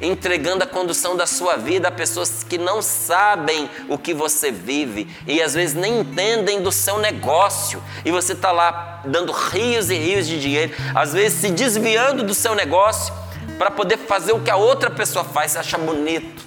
entregando 0.00 0.62
a 0.62 0.66
condução 0.66 1.16
da 1.16 1.26
sua 1.26 1.56
vida 1.56 1.88
a 1.88 1.90
pessoas 1.90 2.44
que 2.44 2.56
não 2.56 2.80
sabem 2.80 3.68
o 3.88 3.98
que 3.98 4.14
você 4.14 4.50
vive 4.50 5.08
e 5.26 5.42
às 5.42 5.54
vezes 5.54 5.74
nem 5.74 6.00
entendem 6.00 6.62
do 6.62 6.70
seu 6.70 6.98
negócio. 6.98 7.82
E 8.04 8.12
você 8.12 8.32
está 8.32 8.52
lá 8.52 9.02
dando 9.04 9.32
rios 9.32 9.90
e 9.90 9.96
rios 9.96 10.26
de 10.28 10.40
dinheiro, 10.40 10.72
às 10.94 11.12
vezes 11.12 11.40
se 11.40 11.50
desviando 11.50 12.22
do 12.22 12.32
seu 12.32 12.54
negócio 12.54 13.12
para 13.58 13.70
poder 13.70 13.98
fazer 13.98 14.32
o 14.32 14.40
que 14.40 14.50
a 14.50 14.56
outra 14.56 14.90
pessoa 14.90 15.24
faz, 15.24 15.52
você 15.52 15.58
acha 15.58 15.76
bonito. 15.76 16.46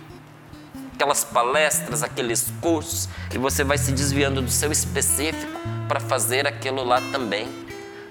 Aquelas 0.96 1.24
palestras, 1.24 2.04
aqueles 2.04 2.52
cursos, 2.62 3.10
e 3.34 3.38
você 3.38 3.64
vai 3.64 3.78
se 3.78 3.92
desviando 3.92 4.42
do 4.42 4.52
seu 4.52 4.72
específico 4.72 5.60
para 5.88 6.00
fazer 6.00 6.48
aquilo 6.48 6.84
lá 6.84 7.02
também, 7.12 7.48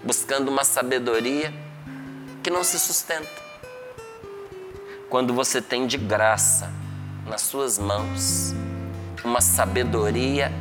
buscando 0.04 0.48
uma 0.48 0.64
sabedoria 0.64 1.52
que 2.42 2.50
não 2.50 2.64
se 2.64 2.78
sustenta 2.78 3.50
quando 5.10 5.34
você 5.34 5.60
tem 5.60 5.88
de 5.88 5.98
graça 5.98 6.70
nas 7.26 7.42
suas 7.42 7.78
mãos 7.78 8.54
uma 9.24 9.40
sabedoria 9.40 10.52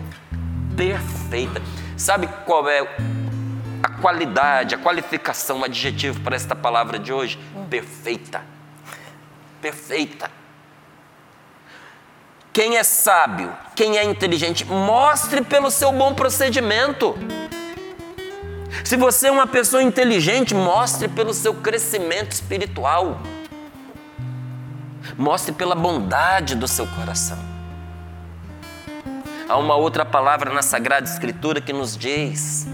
perfeita. 0.75 1.61
Sabe 1.95 2.27
qual 2.45 2.67
é 2.67 2.79
a 3.83 3.89
qualidade, 4.01 4.73
a 4.73 4.77
qualificação, 4.77 5.59
o 5.59 5.63
adjetivo 5.63 6.19
para 6.21 6.35
esta 6.35 6.55
palavra 6.55 6.97
de 6.97 7.13
hoje? 7.13 7.39
Perfeita. 7.69 8.41
Perfeita. 9.61 10.31
Quem 12.51 12.77
é 12.77 12.83
sábio, 12.83 13.55
quem 13.75 13.97
é 13.97 14.03
inteligente, 14.03 14.65
mostre 14.65 15.41
pelo 15.43 15.69
seu 15.69 15.91
bom 15.91 16.13
procedimento. 16.13 17.15
Se 18.83 18.97
você 18.97 19.27
é 19.27 19.31
uma 19.31 19.47
pessoa 19.47 19.83
inteligente, 19.83 20.55
mostre 20.55 21.07
pelo 21.07 21.33
seu 21.33 21.53
crescimento 21.53 22.31
espiritual. 22.31 23.21
Mostre 25.17 25.51
pela 25.53 25.75
bondade 25.75 26.55
do 26.55 26.67
seu 26.67 26.87
coração. 26.87 27.37
Há 29.47 29.57
uma 29.57 29.75
outra 29.75 30.05
palavra 30.05 30.53
na 30.53 30.61
Sagrada 30.61 31.07
Escritura 31.07 31.59
que 31.59 31.73
nos 31.73 31.97
diz 31.97 32.67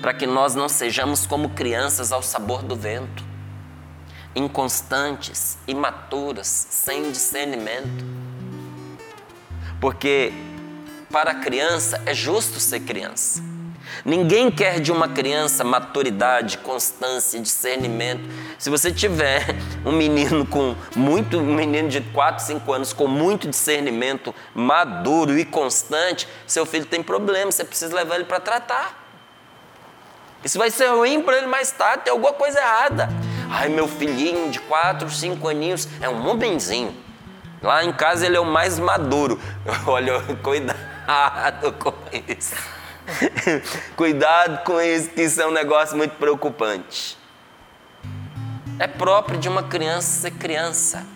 para 0.00 0.14
que 0.14 0.26
nós 0.26 0.54
não 0.54 0.68
sejamos 0.68 1.26
como 1.26 1.48
crianças 1.48 2.12
ao 2.12 2.22
sabor 2.22 2.62
do 2.62 2.76
vento, 2.76 3.24
inconstantes, 4.36 5.56
imaturas, 5.66 6.46
sem 6.46 7.10
discernimento. 7.10 8.04
Porque 9.80 10.32
para 11.10 11.30
a 11.30 11.34
criança 11.34 12.00
é 12.04 12.12
justo 12.12 12.60
ser 12.60 12.80
criança. 12.80 13.42
Ninguém 14.04 14.50
quer 14.50 14.78
de 14.78 14.92
uma 14.92 15.08
criança 15.08 15.64
maturidade, 15.64 16.58
constância, 16.58 17.40
discernimento. 17.40 18.28
Se 18.58 18.68
você 18.68 18.92
tiver 18.92 19.56
um 19.84 19.92
menino 19.92 20.46
com 20.46 20.76
muito, 20.94 21.38
um 21.38 21.54
menino 21.54 21.88
de 21.88 22.00
4, 22.00 22.44
5 22.44 22.72
anos 22.72 22.92
com 22.92 23.08
muito 23.08 23.48
discernimento, 23.48 24.34
maduro 24.54 25.38
e 25.38 25.44
constante, 25.44 26.28
seu 26.46 26.66
filho 26.66 26.84
tem 26.84 27.02
problema, 27.02 27.50
você 27.50 27.64
precisa 27.64 27.94
levar 27.94 28.16
ele 28.16 28.24
para 28.24 28.38
tratar. 28.38 29.02
Isso 30.44 30.58
vai 30.58 30.70
ser 30.70 30.88
ruim 30.88 31.22
para 31.22 31.38
ele 31.38 31.46
mais 31.46 31.72
tarde, 31.72 32.04
tem 32.04 32.12
alguma 32.12 32.32
coisa 32.32 32.60
errada. 32.60 33.08
Ai, 33.50 33.68
meu 33.68 33.86
filhinho 33.86 34.50
de 34.50 34.60
4, 34.60 35.08
5 35.10 35.48
aninhos 35.48 35.88
é 36.00 36.08
um 36.08 36.26
homenzinho. 36.26 36.94
Lá 37.62 37.84
em 37.84 37.92
casa 37.92 38.26
ele 38.26 38.36
é 38.36 38.40
o 38.40 38.44
mais 38.44 38.78
maduro. 38.78 39.40
Olha, 39.86 40.20
cuidado 40.42 41.72
com 41.78 41.92
isso. 42.28 42.54
Cuidado 43.96 44.64
com 44.64 44.80
isso, 44.80 45.10
que 45.10 45.22
isso 45.22 45.40
é 45.40 45.46
um 45.46 45.52
negócio 45.52 45.96
muito 45.96 46.16
preocupante. 46.16 47.16
É 48.78 48.86
próprio 48.86 49.38
de 49.38 49.48
uma 49.48 49.62
criança 49.62 50.22
ser 50.22 50.32
criança. 50.32 51.06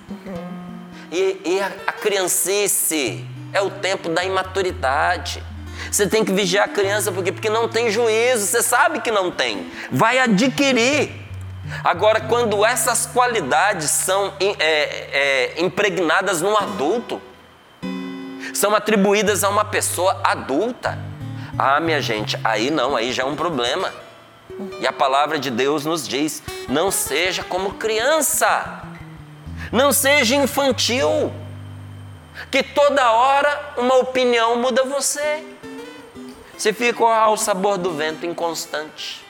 E, 1.11 1.41
e 1.45 1.61
a, 1.61 1.73
a 1.89 1.93
criancice 1.93 3.27
é 3.53 3.61
o 3.61 3.71
tempo 3.71 4.09
da 4.09 4.25
imaturidade. 4.25 5.43
Você 5.91 6.07
tem 6.07 6.25
que 6.25 6.33
vigiar 6.33 6.67
a 6.67 6.69
criança 6.69 7.11
porque, 7.11 7.33
porque 7.33 7.51
não 7.51 7.69
tem 7.69 7.91
juízo, 7.91 8.47
você 8.47 8.63
sabe 8.63 9.01
que 9.01 9.11
não 9.11 9.31
tem. 9.31 9.71
Vai 9.91 10.19
adquirir. 10.19 11.30
Agora, 11.85 12.21
quando 12.21 12.65
essas 12.65 13.07
qualidades 13.07 13.91
são 13.91 14.33
é, 14.41 14.55
é, 14.59 15.61
impregnadas 15.61 16.41
num 16.43 16.57
adulto, 16.57 17.21
são 18.55 18.75
atribuídas 18.75 19.45
a 19.45 19.49
uma 19.49 19.65
pessoa 19.65 20.21
adulta, 20.25 20.99
ah, 21.59 21.81
minha 21.81 22.01
gente, 22.01 22.39
aí 22.43 22.71
não, 22.71 22.97
aí 22.97 23.13
já 23.13 23.23
é 23.23 23.27
um 23.27 23.37
problema. 23.37 23.93
E 24.81 24.87
a 24.87 24.93
palavra 24.93 25.39
de 25.39 25.51
Deus 25.51 25.85
nos 25.85 26.07
diz: 26.07 26.43
não 26.69 26.91
seja 26.91 27.43
como 27.43 27.75
criança, 27.75 28.83
não 29.73 29.93
seja 29.93 30.35
infantil, 30.37 31.33
que 32.51 32.63
toda 32.63 33.13
hora 33.13 33.75
uma 33.77 33.97
opinião 33.97 34.57
muda 34.57 34.85
você. 34.85 35.45
Você 36.57 36.75
fica 36.75 37.05
ao 37.05 37.39
sabor 37.39 37.79
do 37.79 37.93
vento 37.93 38.27
inconstante, 38.27 39.25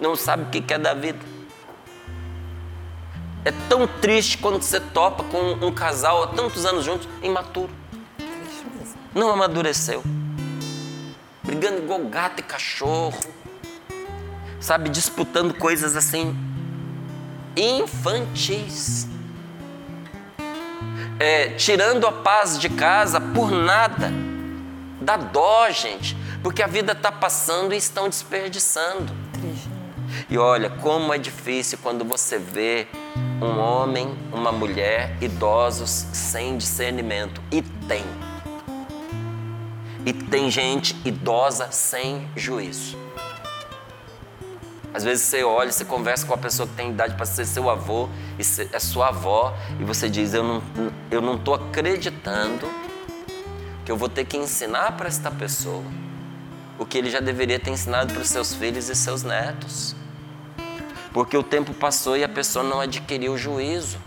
não 0.00 0.14
sabe 0.14 0.44
o 0.44 0.62
que 0.62 0.74
é 0.74 0.78
da 0.78 0.92
vida. 0.92 1.37
É 3.44 3.52
tão 3.68 3.86
triste 3.86 4.38
quando 4.38 4.62
você 4.62 4.80
topa 4.80 5.24
com 5.24 5.52
um 5.64 5.72
casal 5.72 6.22
há 6.22 6.26
tantos 6.28 6.66
anos 6.66 6.84
juntos, 6.84 7.08
imaturo. 7.22 7.70
Não 9.14 9.30
amadureceu. 9.30 10.02
Brigando 11.42 11.78
igual 11.78 12.00
gato 12.04 12.40
e 12.40 12.42
cachorro, 12.42 13.18
sabe, 14.60 14.90
disputando 14.90 15.54
coisas 15.54 15.96
assim 15.96 16.36
infantis, 17.56 19.08
é, 21.18 21.48
tirando 21.50 22.06
a 22.06 22.12
paz 22.12 22.58
de 22.58 22.68
casa 22.68 23.20
por 23.20 23.50
nada, 23.50 24.12
dá 25.00 25.16
dó, 25.16 25.68
gente, 25.70 26.16
porque 26.42 26.62
a 26.62 26.66
vida 26.66 26.92
está 26.92 27.10
passando 27.10 27.74
e 27.74 27.76
estão 27.76 28.08
desperdiçando. 28.08 29.12
E 30.30 30.38
olha 30.38 30.70
como 30.70 31.12
é 31.12 31.18
difícil 31.18 31.78
quando 31.82 32.04
você 32.04 32.38
vê 32.38 32.86
um 33.40 33.58
homem, 33.58 34.16
uma 34.32 34.50
mulher, 34.50 35.16
idosos 35.20 36.06
sem 36.12 36.56
discernimento. 36.56 37.40
E 37.52 37.62
tem. 37.62 38.04
E 40.04 40.12
tem 40.12 40.50
gente 40.50 40.96
idosa 41.04 41.70
sem 41.70 42.28
juízo. 42.34 42.96
Às 44.92 45.04
vezes 45.04 45.24
você 45.24 45.44
olha, 45.44 45.70
você 45.70 45.84
conversa 45.84 46.26
com 46.26 46.34
a 46.34 46.38
pessoa 46.38 46.66
que 46.66 46.74
tem 46.74 46.90
idade 46.90 47.14
para 47.14 47.26
ser 47.26 47.44
seu 47.44 47.68
avô 47.68 48.08
e 48.38 48.42
é 48.74 48.78
sua 48.78 49.08
avó, 49.08 49.54
e 49.78 49.84
você 49.84 50.08
diz: 50.08 50.34
Eu 50.34 50.42
não 50.42 50.58
estou 50.58 50.92
eu 51.10 51.20
não 51.20 51.54
acreditando 51.54 52.68
que 53.84 53.92
eu 53.92 53.96
vou 53.96 54.08
ter 54.08 54.24
que 54.24 54.36
ensinar 54.36 54.96
para 54.96 55.08
esta 55.08 55.30
pessoa 55.30 55.84
o 56.78 56.86
que 56.86 56.96
ele 56.96 57.10
já 57.10 57.20
deveria 57.20 57.58
ter 57.58 57.70
ensinado 57.70 58.12
para 58.12 58.22
os 58.22 58.28
seus 58.28 58.54
filhos 58.54 58.88
e 58.88 58.94
seus 58.94 59.22
netos. 59.22 59.94
Porque 61.12 61.36
o 61.36 61.42
tempo 61.42 61.72
passou 61.74 62.16
e 62.16 62.24
a 62.24 62.28
pessoa 62.28 62.64
não 62.64 62.80
adquiriu 62.80 63.36
juízo. 63.36 63.98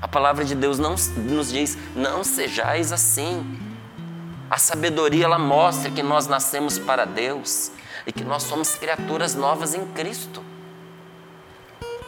A 0.00 0.06
palavra 0.06 0.44
de 0.44 0.54
Deus 0.54 0.78
não, 0.78 0.94
nos 1.16 1.50
diz: 1.50 1.76
Não 1.94 2.22
sejais 2.22 2.92
assim. 2.92 3.58
A 4.50 4.58
sabedoria 4.58 5.24
ela 5.24 5.38
mostra 5.38 5.90
que 5.90 6.02
nós 6.02 6.26
nascemos 6.26 6.78
para 6.78 7.04
Deus 7.04 7.70
e 8.06 8.12
que 8.12 8.24
nós 8.24 8.44
somos 8.44 8.74
criaturas 8.74 9.34
novas 9.34 9.74
em 9.74 9.84
Cristo. 9.88 10.42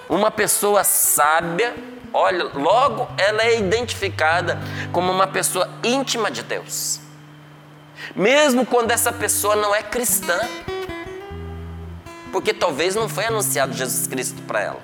Uma 0.08 0.30
pessoa 0.30 0.82
sábia, 0.82 1.74
olha, 2.12 2.44
logo 2.44 3.08
ela 3.18 3.42
é 3.42 3.58
identificada 3.58 4.58
como 4.92 5.12
uma 5.12 5.26
pessoa 5.26 5.68
íntima 5.84 6.30
de 6.30 6.42
Deus. 6.42 7.00
Mesmo 8.16 8.64
quando 8.64 8.90
essa 8.90 9.12
pessoa 9.12 9.54
não 9.54 9.74
é 9.74 9.82
cristã. 9.82 10.38
Porque 12.32 12.54
talvez 12.54 12.94
não 12.94 13.08
foi 13.08 13.26
anunciado 13.26 13.72
Jesus 13.72 14.06
Cristo 14.06 14.42
para 14.42 14.60
ela. 14.60 14.82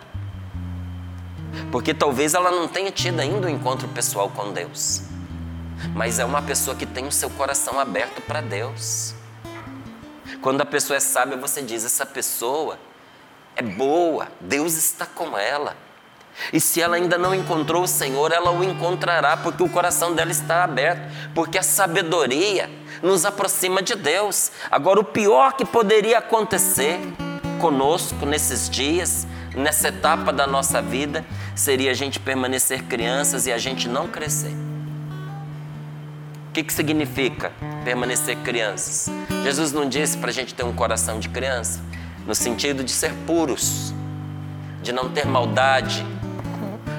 Porque 1.71 1.95
talvez 1.95 2.35
ela 2.35 2.51
não 2.51 2.69
tenha 2.69 2.91
tido 2.91 3.21
ainda 3.21 3.47
um 3.47 3.51
encontro 3.51 3.89
pessoal 3.89 4.29
com 4.31 4.53
Deus 4.53 5.03
mas 5.95 6.19
é 6.19 6.25
uma 6.25 6.43
pessoa 6.43 6.77
que 6.77 6.87
tem 6.87 7.07
o 7.07 7.13
seu 7.13 7.31
coração 7.31 7.79
aberto 7.79 8.21
para 8.23 8.41
Deus. 8.41 9.15
Quando 10.41 10.61
a 10.61 10.67
pessoa 10.67 10.97
é 10.97 11.01
sábia, 11.01 11.37
você 11.37 11.63
diz: 11.63 11.85
essa 11.85 12.07
pessoa 12.07 12.79
é 13.55 13.63
boa, 13.63 14.29
Deus 14.41 14.75
está 14.75 15.07
com 15.07 15.37
ela. 15.37 15.77
E 16.53 16.61
se 16.61 16.83
ela 16.83 16.97
ainda 16.97 17.17
não 17.17 17.35
encontrou 17.35 17.85
o 17.85 17.89
Senhor, 17.89 18.31
ela 18.31 18.51
o 18.51 18.63
encontrará, 18.63 19.39
porque 19.39 19.63
o 19.63 19.71
coração 19.71 20.15
dela 20.15 20.31
está 20.31 20.65
aberto, 20.65 21.11
porque 21.35 21.57
a 21.57 21.63
sabedoria 21.63 22.69
nos 23.03 23.25
aproxima 23.25 23.81
de 23.81 23.95
Deus. 23.95 24.53
Agora, 24.71 25.01
o 25.01 25.05
pior 25.05 25.55
que 25.55 25.65
poderia 25.65 26.19
acontecer 26.19 27.01
conosco 27.57 28.25
nesses 28.27 28.69
dias, 28.69 29.27
nessa 29.55 29.89
etapa 29.89 30.33
da 30.33 30.47
nossa 30.47 30.81
vida, 30.81 31.25
seria 31.55 31.91
a 31.91 31.95
gente 31.95 32.21
permanecer 32.21 32.85
crianças 32.85 33.47
e 33.47 33.53
a 33.53 33.59
gente 33.59 33.89
não 33.89 34.09
crescer 34.09 34.55
que, 36.57 36.63
que 36.63 36.73
significa 36.73 37.53
permanecer 37.85 38.35
crianças? 38.37 39.11
Jesus 39.45 39.73
não 39.73 39.87
disse 39.87 40.17
para 40.17 40.31
a 40.31 40.33
gente 40.33 40.55
ter 40.55 40.63
um 40.63 40.73
coração 40.73 41.21
de 41.21 41.29
criança, 41.29 41.83
no 42.27 42.35
sentido 42.35 42.83
de 42.83 42.91
ser 42.93 43.13
puros, 43.27 43.93
de 44.83 44.91
não 44.91 45.11
ter 45.11 45.27
maldade, 45.27 46.03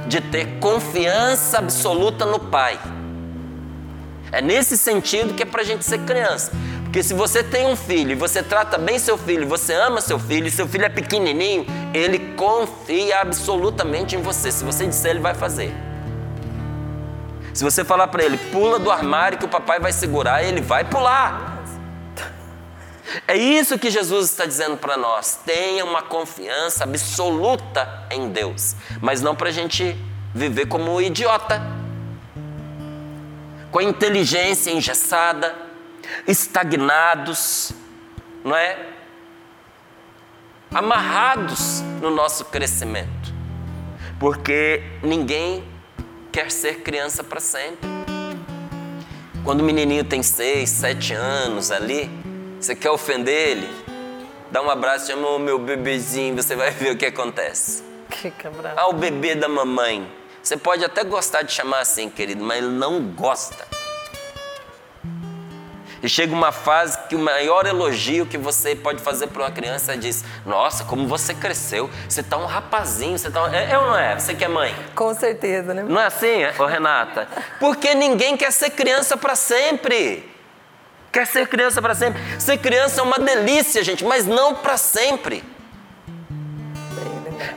de 0.08 0.22
ter 0.22 0.60
confiança 0.60 1.58
absoluta 1.58 2.24
no 2.24 2.40
Pai. 2.40 2.80
É 4.32 4.44
nesse 4.44 4.78
sentido 4.78 5.34
que 5.34 5.42
é 5.42 5.46
para 5.46 5.62
a 5.62 5.66
gente 5.66 5.84
ser 5.84 6.02
criança. 6.02 6.52
Porque 6.88 7.04
se 7.04 7.14
você 7.14 7.44
tem 7.44 7.68
um 7.68 7.76
filho 7.76 8.18
você 8.18 8.42
trata 8.42 8.78
bem 8.78 8.98
seu 8.98 9.18
filho, 9.18 9.46
você 9.46 9.74
ama 9.74 10.00
seu 10.00 10.18
filho, 10.18 10.50
seu 10.50 10.68
filho 10.68 10.86
é 10.86 10.90
pequenininho, 10.90 11.66
ele 11.94 12.34
confia 12.36 13.22
absolutamente 13.22 14.16
em 14.16 14.22
você. 14.22 14.52
Se 14.52 14.64
você 14.64 14.88
disser, 14.88 15.12
ele 15.12 15.20
vai 15.20 15.36
fazer. 15.36 15.74
Se 17.54 17.64
você 17.64 17.84
falar 17.84 18.08
para 18.08 18.24
ele, 18.24 18.38
pula 18.52 18.80
do 18.80 18.90
armário 18.90 19.38
que 19.38 19.46
o 19.46 19.50
papai 19.50 19.80
vai 19.80 19.92
segurar, 19.92 20.44
ele 20.44 20.62
vai 20.62 20.86
pular. 20.86 21.62
É 23.28 23.36
isso 23.36 23.78
que 23.78 23.90
Jesus 23.90 24.30
está 24.30 24.46
dizendo 24.46 24.78
para 24.78 24.96
nós. 24.96 25.40
Tenha 25.46 25.84
uma 25.84 26.02
confiança 26.02 26.86
absoluta 26.86 28.06
em 28.10 28.30
Deus, 28.30 28.76
mas 29.02 29.22
não 29.22 29.36
para 29.36 29.50
a 29.50 29.52
gente 29.52 29.98
viver 30.34 30.68
como 30.68 30.96
um 30.96 31.02
idiota, 31.02 31.62
com 33.72 33.80
a 33.80 33.84
inteligência 33.84 34.72
engessada, 34.72 35.67
estagnados, 36.28 37.72
não 38.44 38.56
é? 38.56 38.78
Amarrados 40.74 41.82
no 42.02 42.10
nosso 42.12 42.46
crescimento, 42.46 43.34
porque 44.20 44.84
ninguém 45.02 45.64
quer 46.32 46.52
ser 46.52 46.82
criança 46.82 47.24
para 47.24 47.40
sempre. 47.40 47.90
Quando 49.44 49.62
o 49.62 49.64
menininho 49.64 50.04
tem 50.04 50.22
seis, 50.22 50.70
sete 50.70 51.14
anos 51.14 51.72
ali, 51.72 52.12
você 52.60 52.76
quer 52.76 52.92
ofender 52.92 53.50
ele? 53.50 53.88
Dá 54.52 54.62
um 54.62 54.70
abraço, 54.70 55.08
chama 55.08 55.28
o 55.30 55.40
meu 55.40 55.58
bebezinho, 55.60 56.36
você 56.36 56.56
vai 56.56 56.72
ver 56.72 56.92
o 56.92 56.98
que 56.98 57.06
acontece. 57.06 57.84
Que 58.10 58.32
cabra. 58.32 58.74
Ah, 58.76 58.88
o 58.88 58.94
bebê 58.94 59.36
da 59.36 59.48
mamãe. 59.48 60.10
Você 60.42 60.56
pode 60.56 60.84
até 60.84 61.04
gostar 61.04 61.42
de 61.42 61.52
chamar 61.52 61.80
assim, 61.80 62.10
querido, 62.10 62.44
mas 62.44 62.60
ele 62.60 62.74
não 62.74 63.02
gosta. 63.02 63.68
E 66.02 66.08
chega 66.08 66.34
uma 66.34 66.52
fase 66.52 66.98
que 67.08 67.16
o 67.16 67.20
maior 67.20 67.66
elogio 67.66 68.26
que 68.26 68.38
você 68.38 68.76
pode 68.76 69.02
fazer 69.02 69.28
para 69.28 69.44
uma 69.44 69.52
criança 69.52 69.94
é 69.94 69.98
diz: 69.98 70.24
Nossa, 70.46 70.84
como 70.84 71.08
você 71.08 71.34
cresceu, 71.34 71.90
você 72.08 72.22
tá 72.22 72.38
um 72.38 72.46
rapazinho, 72.46 73.18
você 73.18 73.32
tá. 73.32 73.44
Um... 73.44 73.54
É, 73.54 73.72
é, 73.72 73.78
ou 73.78 73.88
não 73.88 73.98
é? 73.98 74.18
Você 74.18 74.34
que 74.34 74.44
é 74.44 74.48
mãe? 74.48 74.76
Com 74.96 75.14
certeza, 75.14 75.74
né? 75.74 75.84
Não 75.84 76.00
é 76.00 76.06
assim, 76.06 76.46
ô 76.60 76.66
Renata? 76.66 77.28
Porque 77.60 77.96
ninguém 77.96 78.38
quer 78.38 78.52
ser 78.52 78.70
criança 78.72 79.18
para 79.18 79.36
sempre. 79.36 80.30
Quer 81.12 81.26
ser 81.26 81.48
criança 81.48 81.82
para 81.82 81.96
sempre? 81.96 82.22
Ser 82.40 82.58
criança 82.58 83.02
é 83.02 83.04
uma 83.04 83.18
delícia, 83.18 83.84
gente, 83.84 84.04
mas 84.06 84.26
não 84.26 84.54
para 84.56 84.78
sempre. 84.78 85.44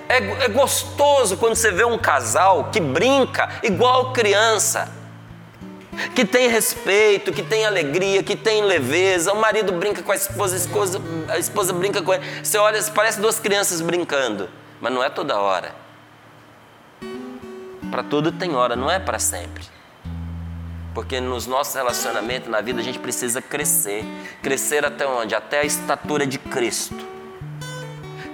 É, 0.09 0.45
é, 0.45 0.49
gostoso 0.49 1.37
quando 1.37 1.55
você 1.55 1.71
vê 1.71 1.85
um 1.85 1.99
casal 1.99 2.71
que 2.73 2.81
brinca 2.81 3.49
igual 3.63 4.13
criança, 4.13 4.91
que 6.15 6.25
tem 6.25 6.49
respeito, 6.49 7.33
que 7.33 7.43
tem 7.43 7.65
alegria, 7.65 8.23
que 8.23 8.37
tem 8.37 8.63
leveza. 8.63 9.33
O 9.33 9.41
marido 9.41 9.73
brinca 9.73 10.03
com 10.03 10.13
a 10.13 10.17
esposa, 10.17 10.55
a 10.55 10.59
esposa, 10.59 11.01
a 11.29 11.39
esposa 11.39 11.73
brinca 11.73 12.03
com 12.03 12.13
ele. 12.15 12.25
Você 12.43 12.59
olha, 12.59 12.83
parece 12.95 13.21
duas 13.21 13.39
crianças 13.39 13.81
brincando, 13.81 14.49
mas 14.81 14.93
não 14.93 15.03
é 15.03 15.11
toda 15.11 15.39
hora. 15.39 15.75
Para 17.91 18.03
tudo 18.03 18.31
tem 18.31 18.55
hora, 18.55 18.77
não 18.77 18.91
é 18.91 18.99
para 18.99 19.19
sempre. 19.19 19.65
Porque 20.95 21.21
nos 21.21 21.47
nossos 21.47 21.75
relacionamentos, 21.75 22.49
na 22.49 22.61
vida, 22.61 22.81
a 22.81 22.83
gente 22.83 22.99
precisa 22.99 23.41
crescer. 23.41 24.05
Crescer 24.43 24.85
até 24.85 25.07
onde? 25.07 25.35
Até 25.35 25.61
a 25.61 25.65
estatura 25.65 26.27
de 26.27 26.39
Cristo. 26.39 27.09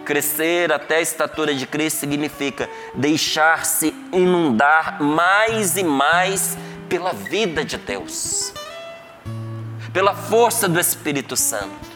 Crescer 0.04 0.72
até 0.72 0.96
a 0.96 1.00
estatura 1.00 1.54
de 1.54 1.66
Cristo 1.66 1.98
significa 1.98 2.68
deixar-se 2.94 3.94
inundar 4.12 5.02
mais 5.02 5.76
e 5.76 5.82
mais 5.82 6.56
pela 6.88 7.12
vida 7.12 7.64
de 7.64 7.76
Deus, 7.76 8.52
pela 9.92 10.14
força 10.14 10.68
do 10.68 10.80
Espírito 10.80 11.36
Santo, 11.36 11.86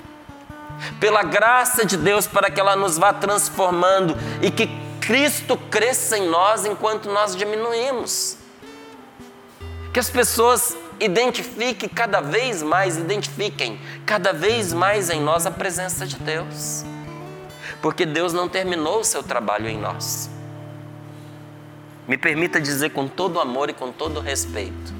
pela 0.98 1.22
graça 1.22 1.85
de 1.85 1.96
Deus 1.96 2.26
para 2.26 2.50
que 2.50 2.61
ela 2.61 2.76
nos 2.76 2.98
vá 2.98 3.12
transformando 3.12 4.16
e 4.42 4.50
que 4.50 4.68
Cristo 5.00 5.57
cresça 5.57 6.16
em 6.18 6.29
nós 6.29 6.64
enquanto 6.64 7.11
nós 7.11 7.35
diminuímos. 7.35 8.37
Que 9.92 9.98
as 9.98 10.09
pessoas 10.09 10.76
identifiquem 11.00 11.88
cada 11.88 12.20
vez 12.20 12.62
mais, 12.62 12.96
identifiquem 12.96 13.81
cada 14.07 14.33
vez 14.33 14.72
mais 14.72 15.11
em 15.11 15.20
nós 15.20 15.46
a 15.46 15.50
presença 15.50 16.07
de 16.07 16.16
Deus. 16.16 16.85
Porque 17.83 18.05
Deus 18.05 18.33
não 18.33 18.48
terminou 18.48 19.00
o 19.00 19.05
seu 19.05 19.22
trabalho 19.22 19.68
em 19.68 19.79
nós. 19.79 20.31
Me 22.11 22.18
permita 22.18 22.61
dizer 22.61 22.90
com 22.90 23.07
todo 23.07 23.38
amor 23.38 23.70
e 23.70 23.73
com 23.73 23.92
todo 23.92 24.18
respeito: 24.18 24.92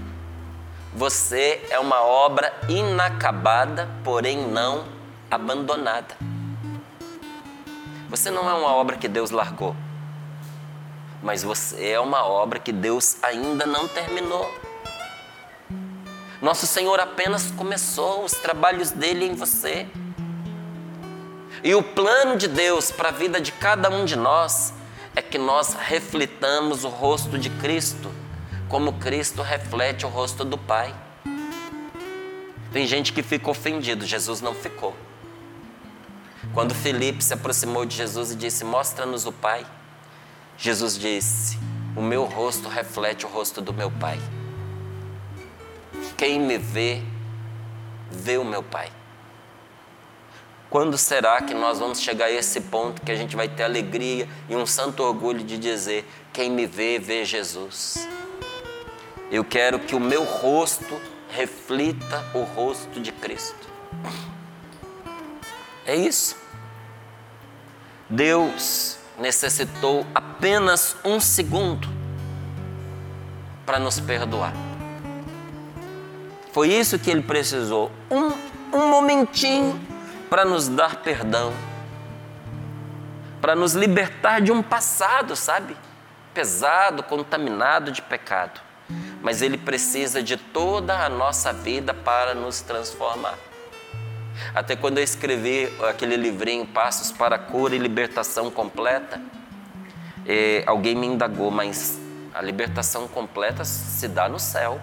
você 0.95 1.61
é 1.69 1.77
uma 1.77 2.01
obra 2.01 2.55
inacabada, 2.69 3.91
porém 4.05 4.47
não 4.47 4.85
abandonada. 5.29 6.17
Você 8.09 8.31
não 8.31 8.49
é 8.49 8.55
uma 8.55 8.73
obra 8.77 8.97
que 8.97 9.09
Deus 9.09 9.33
largou, 9.33 9.75
mas 11.21 11.43
você 11.43 11.89
é 11.89 11.99
uma 11.99 12.25
obra 12.25 12.61
que 12.61 12.71
Deus 12.71 13.17
ainda 13.25 13.67
não 13.67 13.89
terminou. 13.89 14.49
Nosso 16.41 16.65
Senhor 16.65 17.01
apenas 17.01 17.51
começou 17.51 18.25
os 18.25 18.35
trabalhos 18.35 18.93
dele 18.93 19.25
em 19.25 19.35
você. 19.35 19.89
E 21.65 21.75
o 21.75 21.83
plano 21.83 22.37
de 22.37 22.47
Deus 22.47 22.93
para 22.93 23.09
a 23.09 23.13
vida 23.13 23.41
de 23.41 23.51
cada 23.51 23.91
um 23.91 24.05
de 24.05 24.15
nós 24.15 24.75
é 25.15 25.23
que 25.23 25.39
nós 25.39 25.75
reflitamos 25.75 26.85
o 26.85 26.89
rosto 26.89 27.39
de 27.39 27.51
Cristo, 27.51 28.11
como 28.69 28.95
Cristo 28.95 29.43
reflete 29.43 30.07
o 30.07 30.09
rosto 30.09 30.45
do 30.45 30.57
Pai. 30.57 30.95
Tem 32.73 32.87
gente 32.87 33.13
que 33.13 33.23
fica 33.23 33.51
ofendido, 33.51 34.07
Jesus 34.07 34.41
não 34.41 34.55
ficou. 34.55 34.95
Quando 36.55 36.75
Felipe 36.75 37.23
se 37.23 37.35
aproximou 37.35 37.85
de 37.85 37.97
Jesus 37.97 38.33
e 38.33 38.37
disse: 38.37 38.65
Mostra-nos 38.65 39.27
o 39.27 39.33
Pai, 39.33 39.67
Jesus 40.57 40.97
disse: 40.99 41.59
O 41.97 42.03
meu 42.03 42.25
rosto 42.25 42.69
reflete 42.69 43.27
o 43.27 43.29
rosto 43.29 43.61
do 43.61 43.73
meu 43.73 43.91
Pai. 43.91 44.19
Quem 46.17 46.39
me 46.39 46.59
vê, 46.59 47.03
vê 48.11 48.37
o 48.37 48.45
meu 48.45 48.63
Pai. 48.63 49.00
Quando 50.71 50.97
será 50.97 51.43
que 51.43 51.53
nós 51.53 51.81
vamos 51.81 52.01
chegar 52.01 52.27
a 52.27 52.31
esse 52.31 52.61
ponto 52.61 53.03
que 53.03 53.11
a 53.11 53.17
gente 53.17 53.35
vai 53.35 53.49
ter 53.49 53.65
alegria 53.65 54.29
e 54.49 54.55
um 54.55 54.65
santo 54.65 55.03
orgulho 55.03 55.43
de 55.43 55.59
dizer: 55.59 56.09
quem 56.33 56.49
me 56.49 56.65
vê, 56.65 56.97
vê 56.97 57.25
Jesus? 57.25 58.09
Eu 59.33 59.45
quero 59.45 59.81
que 59.81 59.97
o 59.97 60.01
meu 60.01 60.23
rosto 60.23 61.01
reflita 61.29 62.25
o 62.33 62.43
rosto 62.43 63.01
de 63.01 63.11
Cristo. 63.11 63.69
É 65.85 65.97
isso. 65.97 66.37
Deus 68.09 68.97
necessitou 69.19 70.07
apenas 70.15 70.97
um 71.05 71.19
segundo 71.19 71.89
para 73.67 73.81
nos 73.81 73.99
perdoar. 73.99 74.53
Foi 76.53 76.69
isso 76.69 76.97
que 76.97 77.11
ele 77.11 77.23
precisou. 77.23 77.91
Um, 78.09 78.33
um 78.77 78.89
momentinho 78.89 79.81
para 80.31 80.45
nos 80.45 80.69
dar 80.69 81.03
perdão. 81.03 81.53
Para 83.41 83.57
nos 83.57 83.75
libertar 83.75 84.41
de 84.41 84.53
um 84.53 84.63
passado, 84.63 85.35
sabe? 85.35 85.77
Pesado, 86.33 87.03
contaminado 87.03 87.91
de 87.91 88.01
pecado. 88.01 88.61
Mas 89.21 89.43
ele 89.43 89.59
precisa 89.59 90.23
de 90.23 90.37
toda 90.37 91.05
a 91.05 91.09
nossa 91.09 91.53
vida 91.53 91.93
para 91.93 92.33
nos 92.35 92.61
transformar. 92.61 93.35
Até 94.55 94.77
quando 94.77 94.99
eu 94.99 95.05
escrevi 95.05 95.71
aquele 95.89 96.17
livrinho 96.17 96.67
Passos 96.67 97.11
para 97.11 97.37
a 97.37 97.39
Cura 97.39 97.75
e 97.75 97.79
Libertação 97.79 98.51
Completa, 98.51 99.21
eh, 100.27 100.63
alguém 100.67 100.95
me 100.95 101.07
indagou, 101.07 101.51
mas 101.51 101.99
a 102.33 102.41
libertação 102.41 103.09
completa 103.09 103.65
se 103.65 104.07
dá 104.09 104.29
no 104.29 104.39
céu. 104.39 104.81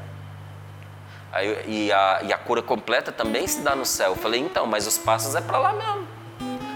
Aí, 1.32 1.64
e, 1.68 1.92
a, 1.92 2.22
e 2.24 2.34
a 2.34 2.38
cura 2.38 2.62
completa 2.62 3.12
também 3.12 3.48
se 3.48 3.62
dá 3.62 3.76
no 3.76 3.86
céu. 3.86 4.12
Eu 4.12 4.16
falei, 4.16 4.40
então, 4.40 4.66
mas 4.66 4.88
os 4.88 4.98
passos 4.98 5.36
é 5.36 5.42
para 5.42 5.58
lá 5.58 5.74
mesmo. 5.74 6.08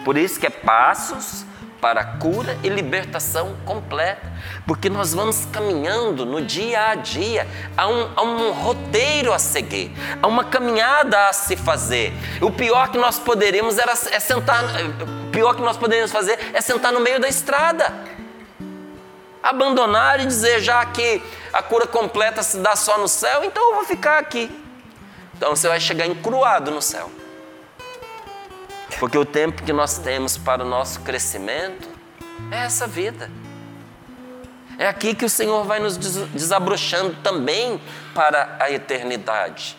Por 0.04 0.18
isso 0.18 0.40
que 0.40 0.48
é 0.48 0.50
passos 0.50 1.46
para 1.82 2.06
cura 2.06 2.58
e 2.64 2.70
libertação 2.70 3.56
completa. 3.66 4.32
Porque 4.68 4.88
nós 4.88 5.14
vamos 5.14 5.46
caminhando 5.46 6.26
no 6.26 6.42
dia 6.42 6.90
a 6.90 6.96
dia, 6.96 7.48
há 7.76 7.88
um, 7.88 8.10
há 8.16 8.22
um 8.22 8.52
roteiro 8.52 9.34
a 9.34 9.40
seguir, 9.40 9.92
há 10.22 10.28
uma 10.28 10.44
caminhada 10.44 11.28
a 11.28 11.34
se 11.34 11.58
fazer. 11.58 12.14
O 12.40 12.52
pior 12.52 12.90
que 12.90 12.98
nós 13.00 13.18
poderíamos 13.18 13.80
era 13.80 13.94
é 13.94 14.20
sentar, 14.20 14.64
o 15.28 15.32
pior 15.32 15.56
que 15.56 15.62
nós 15.62 15.76
poderíamos 15.76 16.12
fazer 16.12 16.38
é 16.54 16.62
sentar 16.62 16.94
no 16.94 17.00
meio 17.00 17.20
da 17.20 17.28
estrada. 17.28 17.92
Abandonar 19.44 20.20
e 20.20 20.26
dizer, 20.26 20.60
já 20.60 20.86
que 20.86 21.22
a 21.52 21.64
cura 21.64 21.88
completa 21.88 22.44
se 22.44 22.58
dá 22.58 22.76
só 22.76 22.98
no 22.98 23.08
céu, 23.08 23.44
então 23.44 23.70
eu 23.70 23.76
vou 23.76 23.86
ficar 23.86 24.20
aqui. 24.20 24.52
Então 25.36 25.56
você 25.56 25.68
vai 25.68 25.80
chegar 25.80 26.06
encruado 26.06 26.70
no 26.70 26.82
céu. 26.82 27.10
Porque 29.00 29.18
o 29.18 29.26
tempo 29.26 29.64
que 29.64 29.74
nós 29.74 29.98
temos 29.98 30.38
para 30.38 30.64
o 30.64 30.68
nosso 30.68 31.00
crescimento 31.00 31.90
é 32.52 32.66
essa 32.66 32.86
vida. 32.86 33.32
É 34.78 34.88
aqui 34.88 35.16
que 35.16 35.26
o 35.26 35.30
Senhor 35.30 35.64
vai 35.64 35.80
nos 35.80 35.98
desabrochando 35.98 37.16
também 37.24 37.82
para 38.14 38.58
a 38.60 38.72
eternidade. 38.72 39.78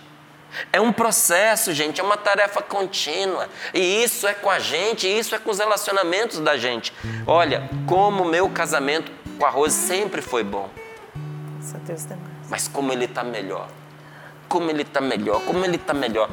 É 0.72 0.80
um 0.80 0.92
processo, 0.92 1.72
gente, 1.72 2.00
é 2.00 2.04
uma 2.04 2.16
tarefa 2.16 2.60
contínua. 2.62 3.48
E 3.72 4.02
isso 4.02 4.26
é 4.26 4.34
com 4.34 4.50
a 4.50 4.58
gente, 4.58 5.06
isso 5.06 5.34
é 5.34 5.38
com 5.38 5.50
os 5.50 5.58
relacionamentos 5.58 6.40
da 6.40 6.56
gente. 6.56 6.92
Olha, 7.26 7.68
como 7.86 8.24
meu 8.24 8.48
casamento 8.50 9.10
com 9.42 9.46
a 9.46 9.50
Rose 9.50 9.74
sempre 9.74 10.22
foi 10.22 10.44
bom. 10.44 10.70
Mas 12.48 12.68
como 12.68 12.92
ele 12.92 13.06
está 13.06 13.24
melhor. 13.24 13.68
Como 14.48 14.70
ele 14.70 14.82
está 14.82 15.00
melhor, 15.00 15.42
como 15.42 15.64
ele 15.64 15.74
está 15.74 15.92
melhor 15.92 16.30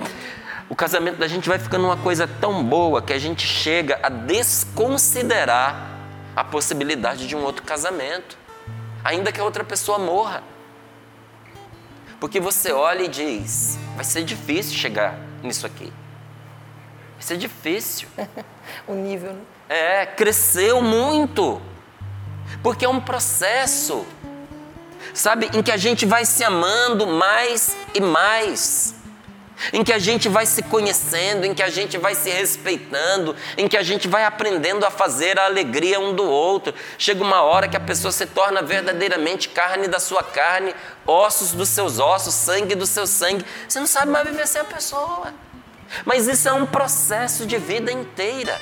o 0.69 0.75
casamento 0.75 1.17
da 1.17 1.27
gente 1.27 1.49
vai 1.49 1.57
ficando 1.57 1.85
uma 1.85 1.97
coisa 1.97 2.27
tão 2.27 2.63
boa 2.63 3.01
que 3.01 3.11
a 3.11 3.17
gente 3.17 3.47
chega 3.47 3.99
a 4.03 4.09
desconsiderar 4.09 5.97
a 6.35 6.43
possibilidade 6.43 7.25
de 7.27 7.35
um 7.35 7.41
outro 7.43 7.63
casamento, 7.63 8.37
ainda 9.03 9.31
que 9.31 9.41
a 9.41 9.43
outra 9.43 9.63
pessoa 9.63 9.97
morra. 9.97 10.43
Porque 12.19 12.39
você 12.39 12.71
olha 12.71 13.01
e 13.01 13.07
diz: 13.07 13.79
vai 13.95 14.05
ser 14.05 14.23
difícil 14.23 14.77
chegar 14.77 15.17
nisso 15.41 15.65
aqui. 15.65 15.91
Vai 17.13 17.23
ser 17.23 17.37
difícil. 17.37 18.07
o 18.87 18.93
nível, 18.93 19.33
né? 19.33 19.41
É, 19.67 20.05
cresceu 20.05 20.83
muito. 20.83 21.59
Porque 22.61 22.85
é 22.85 22.89
um 22.89 22.99
processo, 22.99 24.05
sabe, 25.13 25.49
em 25.53 25.61
que 25.61 25.71
a 25.71 25.77
gente 25.77 26.05
vai 26.05 26.25
se 26.25 26.43
amando 26.43 27.07
mais 27.07 27.75
e 27.93 28.01
mais 28.01 28.95
em 29.73 29.83
que 29.83 29.91
a 29.91 29.99
gente 29.99 30.29
vai 30.29 30.45
se 30.45 30.63
conhecendo, 30.63 31.45
em 31.45 31.53
que 31.53 31.61
a 31.61 31.69
gente 31.69 31.97
vai 31.97 32.15
se 32.15 32.29
respeitando, 32.29 33.35
em 33.57 33.67
que 33.67 33.77
a 33.77 33.83
gente 33.83 34.07
vai 34.07 34.23
aprendendo 34.23 34.85
a 34.85 34.91
fazer 34.91 35.37
a 35.37 35.45
alegria 35.45 35.99
um 35.99 36.15
do 36.15 36.23
outro. 36.23 36.73
Chega 36.97 37.23
uma 37.23 37.41
hora 37.41 37.67
que 37.67 37.77
a 37.77 37.79
pessoa 37.79 38.11
se 38.11 38.25
torna 38.25 38.61
verdadeiramente 38.61 39.49
carne 39.49 39.87
da 39.87 39.99
sua 39.99 40.23
carne, 40.23 40.73
ossos 41.05 41.51
dos 41.51 41.69
seus 41.69 41.99
ossos, 41.99 42.33
sangue 42.33 42.75
do 42.75 42.85
seu 42.85 43.05
sangue. 43.05 43.45
Você 43.67 43.79
não 43.79 43.87
sabe 43.87 44.11
mais 44.11 44.27
viver 44.27 44.47
sem 44.47 44.61
a 44.61 44.65
pessoa. 44.65 45.33
Mas 46.05 46.27
isso 46.27 46.47
é 46.47 46.53
um 46.53 46.65
processo 46.65 47.45
de 47.45 47.57
vida 47.57 47.91
inteira. 47.91 48.57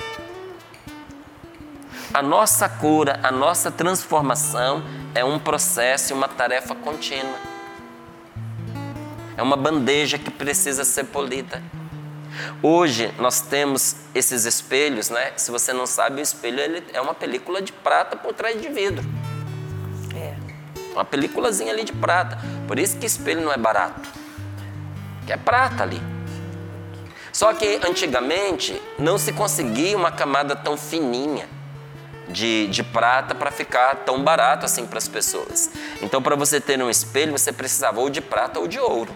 A 2.12 2.22
nossa 2.22 2.68
cura, 2.70 3.20
a 3.22 3.30
nossa 3.30 3.70
transformação 3.70 4.82
é 5.14 5.22
um 5.22 5.38
processo 5.38 6.12
e 6.12 6.16
uma 6.16 6.26
tarefa 6.26 6.74
contínua. 6.74 7.38
É 9.36 9.42
uma 9.42 9.56
bandeja 9.56 10.18
que 10.18 10.30
precisa 10.30 10.84
ser 10.84 11.04
polida. 11.04 11.62
Hoje 12.62 13.12
nós 13.18 13.42
temos 13.42 13.96
esses 14.14 14.46
espelhos, 14.46 15.10
né? 15.10 15.32
Se 15.36 15.50
você 15.50 15.72
não 15.74 15.86
sabe, 15.86 16.20
o 16.20 16.22
espelho 16.22 16.82
é 16.94 17.00
uma 17.00 17.12
película 17.12 17.60
de 17.60 17.72
prata 17.72 18.16
por 18.16 18.32
trás 18.32 18.60
de 18.60 18.68
vidro. 18.68 19.04
É. 20.16 20.34
Uma 20.92 21.04
películazinha 21.04 21.72
ali 21.72 21.84
de 21.84 21.92
prata. 21.92 22.38
Por 22.66 22.78
isso 22.78 22.96
que 22.96 23.04
espelho 23.04 23.42
não 23.42 23.52
é 23.52 23.58
barato. 23.58 24.08
Que 25.26 25.32
é 25.34 25.36
prata 25.36 25.82
ali. 25.82 26.00
Só 27.32 27.52
que 27.52 27.78
antigamente 27.86 28.80
não 28.98 29.18
se 29.18 29.32
conseguia 29.32 29.96
uma 29.96 30.10
camada 30.10 30.56
tão 30.56 30.76
fininha 30.76 31.57
de, 32.28 32.66
de 32.68 32.82
prata 32.82 33.34
para 33.34 33.50
ficar 33.50 33.96
tão 33.96 34.22
barato 34.22 34.64
assim 34.64 34.86
para 34.86 34.98
as 34.98 35.08
pessoas. 35.08 35.70
Então, 36.02 36.22
para 36.22 36.36
você 36.36 36.60
ter 36.60 36.80
um 36.82 36.90
espelho, 36.90 37.32
você 37.32 37.52
precisava 37.52 38.00
ou 38.00 38.10
de 38.10 38.20
prata 38.20 38.60
ou 38.60 38.68
de 38.68 38.78
ouro. 38.78 39.14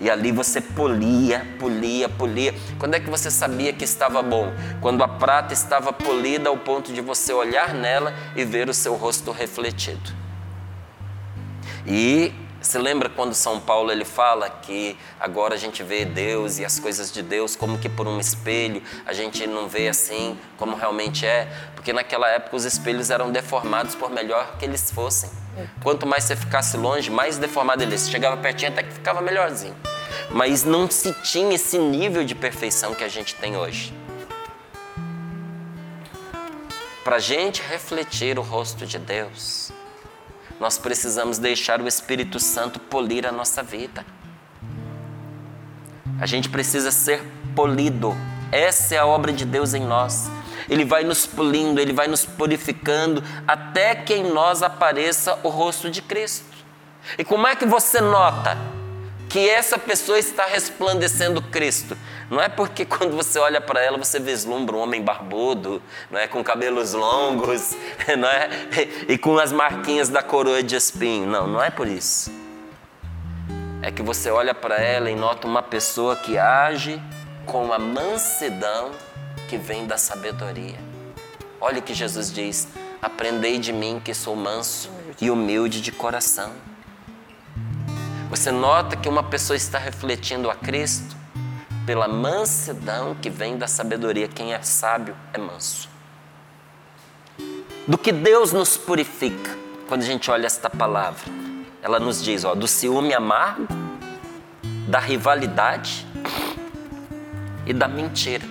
E 0.00 0.10
ali 0.10 0.32
você 0.32 0.60
polia, 0.60 1.46
polia, 1.58 2.08
polia. 2.08 2.54
Quando 2.78 2.94
é 2.94 3.00
que 3.00 3.08
você 3.08 3.30
sabia 3.30 3.72
que 3.72 3.84
estava 3.84 4.22
bom? 4.22 4.52
Quando 4.80 5.02
a 5.02 5.08
prata 5.08 5.54
estava 5.54 5.92
polida 5.92 6.48
ao 6.48 6.58
ponto 6.58 6.92
de 6.92 7.00
você 7.00 7.32
olhar 7.32 7.72
nela 7.72 8.12
e 8.36 8.44
ver 8.44 8.68
o 8.68 8.74
seu 8.74 8.96
rosto 8.96 9.30
refletido. 9.30 10.12
E 11.86 12.32
se 12.64 12.78
lembra 12.78 13.10
quando 13.10 13.34
São 13.34 13.60
Paulo 13.60 13.92
ele 13.92 14.06
fala 14.06 14.48
que 14.48 14.96
agora 15.20 15.54
a 15.54 15.58
gente 15.58 15.82
vê 15.82 16.04
Deus 16.06 16.58
e 16.58 16.64
as 16.64 16.78
coisas 16.78 17.12
de 17.12 17.22
Deus 17.22 17.54
como 17.54 17.78
que 17.78 17.90
por 17.90 18.08
um 18.08 18.18
espelho, 18.18 18.82
a 19.04 19.12
gente 19.12 19.46
não 19.46 19.68
vê 19.68 19.88
assim 19.88 20.38
como 20.56 20.74
realmente 20.74 21.26
é, 21.26 21.46
porque 21.74 21.92
naquela 21.92 22.26
época 22.28 22.56
os 22.56 22.64
espelhos 22.64 23.10
eram 23.10 23.30
deformados 23.30 23.94
por 23.94 24.10
melhor 24.10 24.56
que 24.56 24.64
eles 24.64 24.90
fossem. 24.90 25.30
Quanto 25.82 26.06
mais 26.06 26.24
você 26.24 26.34
ficasse 26.34 26.76
longe, 26.78 27.10
mais 27.10 27.36
deformado 27.36 27.82
ele 27.82 27.98
chegava 27.98 28.36
pertinho 28.38 28.72
até 28.72 28.82
que 28.82 28.94
ficava 28.94 29.20
melhorzinho. 29.20 29.76
Mas 30.30 30.64
não 30.64 30.90
se 30.90 31.12
tinha 31.22 31.54
esse 31.54 31.78
nível 31.78 32.24
de 32.24 32.34
perfeição 32.34 32.94
que 32.94 33.04
a 33.04 33.08
gente 33.08 33.34
tem 33.34 33.56
hoje. 33.58 33.94
Para 37.04 37.16
a 37.16 37.20
gente 37.20 37.62
refletir 37.62 38.38
o 38.38 38.42
rosto 38.42 38.86
de 38.86 38.98
Deus, 38.98 39.70
nós 40.60 40.78
precisamos 40.78 41.38
deixar 41.38 41.80
o 41.80 41.88
Espírito 41.88 42.38
Santo 42.38 42.78
polir 42.78 43.26
a 43.26 43.32
nossa 43.32 43.62
vida. 43.62 44.04
A 46.20 46.26
gente 46.26 46.48
precisa 46.48 46.90
ser 46.90 47.22
polido. 47.54 48.16
Essa 48.52 48.94
é 48.94 48.98
a 48.98 49.06
obra 49.06 49.32
de 49.32 49.44
Deus 49.44 49.74
em 49.74 49.84
nós. 49.84 50.30
Ele 50.68 50.84
vai 50.84 51.04
nos 51.04 51.26
polindo, 51.26 51.80
ele 51.80 51.92
vai 51.92 52.06
nos 52.06 52.24
purificando 52.24 53.22
até 53.46 53.94
que 53.94 54.14
em 54.14 54.32
nós 54.32 54.62
apareça 54.62 55.38
o 55.42 55.48
rosto 55.48 55.90
de 55.90 56.00
Cristo. 56.00 56.46
E 57.18 57.24
como 57.24 57.46
é 57.46 57.54
que 57.54 57.66
você 57.66 58.00
nota 58.00 58.56
que 59.34 59.50
essa 59.50 59.76
pessoa 59.76 60.16
está 60.16 60.46
resplandecendo 60.46 61.42
Cristo? 61.42 61.98
Não 62.30 62.40
é 62.40 62.48
porque 62.48 62.84
quando 62.86 63.16
você 63.16 63.36
olha 63.40 63.60
para 63.60 63.82
ela 63.82 63.98
você 63.98 64.20
vislumbra 64.20 64.76
um 64.76 64.78
homem 64.78 65.02
barbudo, 65.02 65.82
não 66.08 66.20
é 66.20 66.28
com 66.28 66.44
cabelos 66.44 66.92
longos, 66.92 67.74
não 68.16 68.28
é 68.28 68.48
e 69.08 69.18
com 69.18 69.36
as 69.36 69.50
marquinhas 69.50 70.08
da 70.08 70.22
coroa 70.22 70.62
de 70.62 70.76
espinho. 70.76 71.26
Não, 71.26 71.48
não 71.48 71.60
é 71.60 71.68
por 71.68 71.88
isso. 71.88 72.30
É 73.82 73.90
que 73.90 74.02
você 74.02 74.30
olha 74.30 74.54
para 74.54 74.80
ela 74.80 75.10
e 75.10 75.16
nota 75.16 75.48
uma 75.48 75.64
pessoa 75.64 76.14
que 76.14 76.38
age 76.38 77.02
com 77.44 77.72
a 77.72 77.78
mansidão 77.78 78.92
que 79.48 79.58
vem 79.58 79.84
da 79.84 79.98
sabedoria. 79.98 80.78
Olha 81.60 81.80
o 81.80 81.82
que 81.82 81.92
Jesus 81.92 82.32
diz: 82.32 82.68
Aprendei 83.02 83.58
de 83.58 83.72
mim 83.72 84.00
que 84.02 84.14
sou 84.14 84.36
manso 84.36 84.88
e 85.20 85.28
humilde 85.28 85.80
de 85.80 85.90
coração. 85.90 86.52
Você 88.34 88.50
nota 88.50 88.96
que 88.96 89.08
uma 89.08 89.22
pessoa 89.22 89.56
está 89.56 89.78
refletindo 89.78 90.50
a 90.50 90.56
Cristo 90.56 91.16
pela 91.86 92.08
mansidão 92.08 93.14
que 93.14 93.30
vem 93.30 93.56
da 93.56 93.68
sabedoria. 93.68 94.26
Quem 94.26 94.52
é 94.52 94.60
sábio 94.60 95.14
é 95.32 95.38
manso. 95.38 95.88
Do 97.86 97.96
que 97.96 98.10
Deus 98.10 98.52
nos 98.52 98.76
purifica 98.76 99.56
quando 99.86 100.02
a 100.02 100.04
gente 100.04 100.32
olha 100.32 100.46
esta 100.46 100.68
palavra. 100.68 101.22
Ela 101.80 102.00
nos 102.00 102.20
diz, 102.20 102.42
ó, 102.42 102.56
do 102.56 102.66
ciúme 102.66 103.14
amargo, 103.14 103.68
da 104.88 104.98
rivalidade 104.98 106.04
e 107.64 107.72
da 107.72 107.86
mentira. 107.86 108.44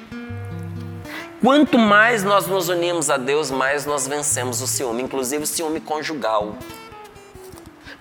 Quanto 1.41 1.77
mais 1.77 2.23
nós 2.23 2.47
nos 2.47 2.69
unimos 2.69 3.09
a 3.09 3.17
Deus, 3.17 3.51
mais 3.51 3.85
nós 3.85 4.07
vencemos 4.07 4.61
o 4.61 4.65
ciúme, 4.65 5.03
inclusive 5.03 5.43
o 5.43 5.47
ciúme 5.47 5.81
conjugal. 5.81 6.55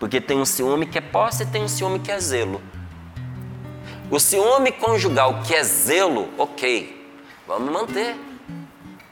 Porque 0.03 0.21
tem 0.21 0.37
um 0.37 0.45
ciúme 0.45 0.85
que 0.85 0.99
é 0.99 1.01
posse 1.01 1.45
e 1.45 1.47
tem 1.47 1.63
um 1.63 1.69
ciúme 1.69 2.01
que 2.01 2.11
é 2.11 2.19
zelo. 2.19 2.61
O 4.11 4.19
ciúme 4.19 4.73
conjugal, 4.73 5.43
que 5.45 5.55
é 5.55 5.63
zelo, 5.63 6.29
ok, 6.37 7.09
vamos 7.47 7.73
manter. 7.73 8.17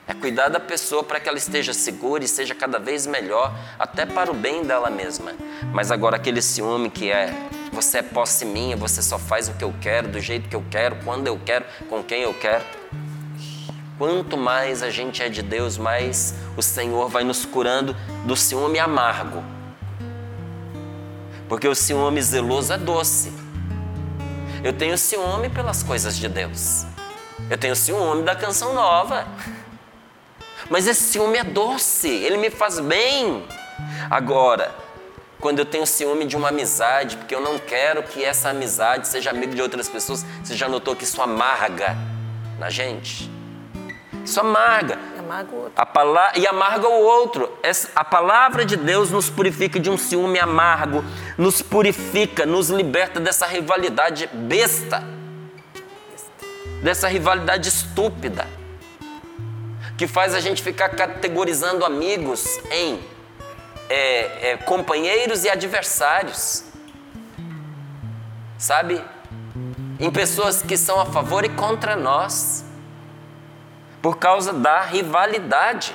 É 0.09 0.13
cuidar 0.13 0.49
da 0.49 0.59
pessoa 0.59 1.05
para 1.05 1.21
que 1.21 1.29
ela 1.29 1.39
esteja 1.39 1.73
segura 1.73 2.25
e 2.25 2.27
seja 2.27 2.57
cada 2.57 2.81
vez 2.81 3.07
melhor, 3.07 3.55
até 3.79 4.05
para 4.05 4.33
o 4.33 4.35
bem 4.35 4.65
dela 4.65 4.91
mesma. 4.91 5.33
Mas 5.73 5.93
agora 5.93 6.17
aquele 6.17 6.43
ciúme 6.43 6.91
que 6.91 7.09
é 7.09 7.33
você 7.73 7.99
é 7.99 8.03
posse 8.03 8.45
minha, 8.45 8.77
você 8.77 9.01
só 9.01 9.17
faz 9.17 9.49
o 9.49 9.55
que 9.55 9.63
eu 9.63 9.73
quero, 9.81 10.09
do 10.09 10.19
jeito 10.19 10.49
que 10.49 10.57
eu 10.57 10.65
quero, 10.69 10.97
quando 11.05 11.29
eu 11.29 11.39
quero, 11.47 11.67
com 11.89 12.03
quem 12.03 12.23
eu 12.23 12.35
quero. 12.35 12.65
Quanto 13.97 14.37
mais 14.37 14.83
a 14.83 14.91
gente 14.91 15.23
é 15.23 15.29
de 15.29 15.41
Deus, 15.41 15.79
mais 15.79 16.35
o 16.57 16.63
Senhor 16.63 17.09
vai 17.09 17.23
nos 17.23 17.47
curando 17.47 17.95
do 18.27 18.35
ciúme 18.35 18.81
amargo. 18.81 19.60
Porque 21.51 21.67
o 21.67 21.75
ciúme 21.75 22.23
zeloso 22.23 22.73
é 22.73 22.79
doce. 22.79 23.33
Eu 24.63 24.73
tenho 24.73 24.97
ciúme 24.97 25.51
pelas 25.51 25.83
coisas 25.83 26.17
de 26.17 26.29
Deus. 26.29 26.87
Eu 27.51 27.59
tenho 27.59 27.75
ciúme 27.75 28.23
da 28.23 28.37
canção 28.37 28.73
nova. 28.73 29.27
Mas 30.71 30.87
esse 30.87 31.03
ciúme 31.03 31.39
é 31.39 31.43
doce, 31.43 32.09
ele 32.09 32.37
me 32.37 32.51
faz 32.51 32.79
bem. 32.79 33.45
Agora, 34.09 34.73
quando 35.41 35.59
eu 35.59 35.65
tenho 35.65 35.85
ciúme 35.85 36.25
de 36.25 36.37
uma 36.37 36.51
amizade, 36.51 37.17
porque 37.17 37.35
eu 37.35 37.41
não 37.41 37.59
quero 37.59 38.05
que 38.05 38.25
essa 38.25 38.51
amizade 38.51 39.09
seja 39.09 39.31
amigo 39.31 39.53
de 39.53 39.61
outras 39.61 39.89
pessoas, 39.89 40.25
você 40.45 40.55
já 40.55 40.69
notou 40.69 40.95
que 40.95 41.03
isso 41.03 41.21
amarga 41.21 41.97
na 42.61 42.71
gente? 42.71 43.29
Isso 44.25 44.39
amarga. 44.39 45.01
Amarga 45.31 45.53
o 45.53 45.59
outro. 45.59 45.73
A 45.77 45.87
palavra, 45.87 46.39
e 46.41 46.47
amarga 46.47 46.89
o 46.89 47.03
outro. 47.03 47.53
A 47.95 48.05
palavra 48.05 48.65
de 48.65 48.77
Deus 48.77 49.13
nos 49.13 49.31
purifica 49.31 49.79
de 49.79 49.89
um 49.89 49.97
ciúme 49.97 50.41
amargo, 50.41 51.05
nos 51.39 51.63
purifica, 51.63 52.45
nos 52.45 52.69
liberta 52.69 53.21
dessa 53.21 53.47
rivalidade 53.47 54.27
besta, 54.33 55.05
dessa 56.83 57.07
rivalidade 57.07 57.69
estúpida, 57.69 58.45
que 59.97 60.09
faz 60.09 60.35
a 60.35 60.41
gente 60.41 60.65
ficar 60.65 60.89
categorizando 60.89 61.85
amigos 61.85 62.59
em 62.73 63.01
é, 63.89 64.51
é, 64.51 64.57
companheiros 64.57 65.45
e 65.45 65.49
adversários, 65.49 66.65
sabe? 68.59 69.01
Em 70.01 70.11
pessoas 70.11 70.61
que 70.61 70.77
são 70.77 71.01
a 71.01 71.07
favor 71.07 71.45
e 71.45 71.49
contra 71.51 71.95
nós 71.95 72.65
por 74.03 74.19
causa 74.19 74.53
da 74.53 74.81
rivalidade 74.83 75.95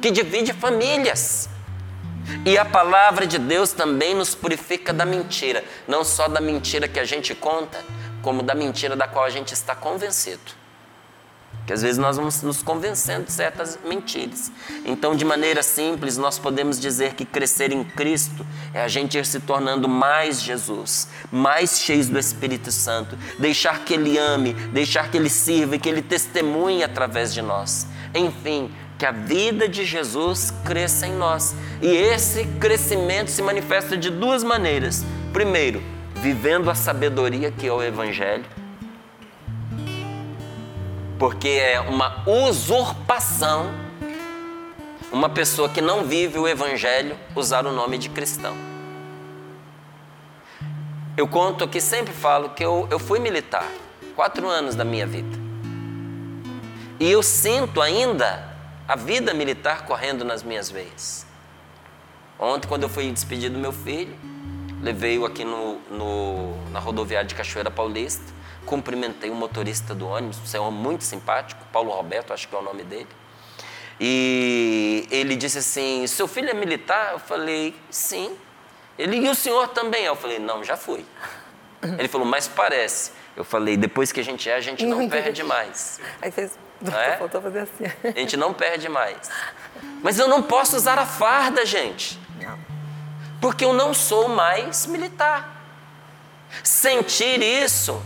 que 0.00 0.10
divide 0.10 0.52
famílias. 0.52 1.48
E 2.44 2.58
a 2.58 2.64
palavra 2.64 3.26
de 3.26 3.38
Deus 3.38 3.72
também 3.72 4.14
nos 4.14 4.34
purifica 4.34 4.92
da 4.92 5.04
mentira, 5.04 5.64
não 5.86 6.04
só 6.04 6.28
da 6.28 6.40
mentira 6.40 6.86
que 6.86 7.00
a 7.00 7.04
gente 7.04 7.34
conta, 7.34 7.82
como 8.22 8.42
da 8.42 8.54
mentira 8.54 8.94
da 8.94 9.08
qual 9.08 9.24
a 9.24 9.30
gente 9.30 9.54
está 9.54 9.74
convencido. 9.74 10.57
Que 11.68 11.74
às 11.74 11.82
vezes 11.82 11.98
nós 11.98 12.16
vamos 12.16 12.40
nos 12.40 12.62
convencendo 12.62 13.26
de 13.26 13.32
certas 13.32 13.78
mentiras. 13.86 14.50
Então, 14.86 15.14
de 15.14 15.22
maneira 15.22 15.62
simples, 15.62 16.16
nós 16.16 16.38
podemos 16.38 16.80
dizer 16.80 17.12
que 17.12 17.26
crescer 17.26 17.72
em 17.72 17.84
Cristo 17.84 18.46
é 18.72 18.80
a 18.80 18.88
gente 18.88 19.18
ir 19.18 19.26
se 19.26 19.38
tornando 19.38 19.86
mais 19.86 20.40
Jesus, 20.40 21.08
mais 21.30 21.78
cheios 21.78 22.08
do 22.08 22.18
Espírito 22.18 22.72
Santo, 22.72 23.18
deixar 23.38 23.84
que 23.84 23.92
Ele 23.92 24.16
ame, 24.16 24.54
deixar 24.72 25.10
que 25.10 25.18
Ele 25.18 25.28
sirva 25.28 25.76
e 25.76 25.78
que 25.78 25.90
Ele 25.90 26.00
testemunhe 26.00 26.82
através 26.82 27.34
de 27.34 27.42
nós. 27.42 27.86
Enfim, 28.14 28.70
que 28.96 29.04
a 29.04 29.12
vida 29.12 29.68
de 29.68 29.84
Jesus 29.84 30.50
cresça 30.64 31.06
em 31.06 31.12
nós. 31.12 31.54
E 31.82 31.88
esse 31.88 32.46
crescimento 32.58 33.30
se 33.30 33.42
manifesta 33.42 33.94
de 33.94 34.08
duas 34.08 34.42
maneiras. 34.42 35.04
Primeiro, 35.34 35.82
vivendo 36.14 36.70
a 36.70 36.74
sabedoria 36.74 37.52
que 37.52 37.66
é 37.66 37.72
o 37.72 37.82
Evangelho 37.82 38.46
porque 41.18 41.48
é 41.48 41.80
uma 41.80 42.22
usurpação 42.26 43.88
uma 45.10 45.28
pessoa 45.28 45.68
que 45.68 45.80
não 45.80 46.04
vive 46.04 46.38
o 46.38 46.46
Evangelho 46.46 47.16
usar 47.34 47.66
o 47.66 47.72
nome 47.72 47.96
de 47.96 48.08
cristão. 48.08 48.54
Eu 51.16 51.26
conto 51.26 51.66
que 51.66 51.80
sempre 51.80 52.12
falo 52.12 52.50
que 52.50 52.64
eu, 52.64 52.86
eu 52.90 52.98
fui 52.98 53.18
militar, 53.18 53.66
quatro 54.14 54.46
anos 54.46 54.74
da 54.74 54.84
minha 54.84 55.06
vida. 55.06 55.36
E 57.00 57.10
eu 57.10 57.22
sinto 57.22 57.80
ainda 57.80 58.56
a 58.86 58.96
vida 58.96 59.32
militar 59.32 59.84
correndo 59.84 60.24
nas 60.24 60.42
minhas 60.42 60.70
veias. 60.70 61.26
Ontem, 62.38 62.68
quando 62.68 62.84
eu 62.84 62.88
fui 62.88 63.10
despedir 63.10 63.50
do 63.50 63.58
meu 63.58 63.72
filho, 63.72 64.16
levei-o 64.80 65.24
aqui 65.24 65.44
no, 65.44 65.80
no, 65.90 66.70
na 66.70 66.78
rodoviária 66.78 67.26
de 67.26 67.34
Cachoeira 67.34 67.70
Paulista, 67.70 68.32
cumprimentei 68.68 69.30
o 69.30 69.34
motorista 69.34 69.94
do 69.94 70.06
ônibus, 70.06 70.54
é 70.54 70.60
um 70.60 70.64
homem 70.64 70.80
muito 70.80 71.02
simpático, 71.02 71.64
Paulo 71.72 71.90
Roberto, 71.90 72.34
acho 72.34 72.46
que 72.46 72.54
é 72.54 72.58
o 72.58 72.62
nome 72.62 72.84
dele. 72.84 73.08
E 73.98 75.08
ele 75.10 75.34
disse 75.34 75.58
assim: 75.58 76.06
Seu 76.06 76.28
filho 76.28 76.50
é 76.50 76.54
militar? 76.54 77.12
Eu 77.12 77.18
falei: 77.18 77.74
Sim. 77.90 78.36
Ele, 78.98 79.16
e 79.16 79.28
o 79.28 79.34
senhor 79.34 79.68
também? 79.68 80.04
Eu 80.04 80.14
falei: 80.14 80.38
Não, 80.38 80.62
já 80.62 80.76
fui. 80.76 81.04
Ele 81.98 82.06
falou: 82.06 82.26
Mas 82.26 82.46
parece. 82.46 83.12
Eu 83.34 83.44
falei: 83.44 83.76
Depois 83.76 84.12
que 84.12 84.20
a 84.20 84.22
gente 84.22 84.48
é, 84.48 84.54
a 84.54 84.60
gente 84.60 84.86
não 84.86 85.08
perde 85.08 85.42
mais. 85.42 85.98
Aí 86.22 86.30
fez. 86.30 86.56
É? 86.84 87.16
Faltou 87.16 87.42
fazer 87.42 87.60
assim. 87.60 87.84
A 88.04 88.20
gente 88.20 88.36
não 88.36 88.54
perde 88.54 88.88
mais. 88.88 89.16
Mas 90.00 90.16
eu 90.16 90.28
não 90.28 90.42
posso 90.42 90.76
usar 90.76 90.96
a 90.96 91.06
farda, 91.06 91.66
gente. 91.66 92.20
Não. 92.40 92.56
Porque 93.40 93.64
eu 93.64 93.72
não 93.72 93.92
sou 93.92 94.28
mais 94.28 94.86
militar. 94.86 95.56
Sentir 96.62 97.42
isso, 97.42 98.00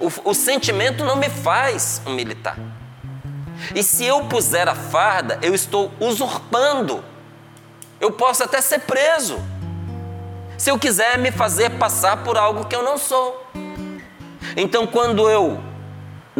o, 0.00 0.30
o 0.30 0.34
sentimento 0.34 1.04
não 1.04 1.16
me 1.16 1.28
faz 1.28 2.00
um 2.06 2.14
militar. 2.14 2.56
E 3.74 3.82
se 3.82 4.04
eu 4.04 4.24
puser 4.24 4.68
a 4.68 4.74
farda, 4.74 5.38
eu 5.42 5.54
estou 5.54 5.92
usurpando. 6.00 7.04
Eu 8.00 8.10
posso 8.10 8.42
até 8.42 8.60
ser 8.60 8.80
preso. 8.80 9.38
Se 10.56 10.70
eu 10.70 10.78
quiser 10.78 11.18
me 11.18 11.30
fazer 11.30 11.70
passar 11.78 12.24
por 12.24 12.38
algo 12.38 12.64
que 12.64 12.74
eu 12.74 12.82
não 12.82 12.96
sou. 12.96 13.46
Então, 14.56 14.86
quando 14.86 15.28
eu 15.28 15.60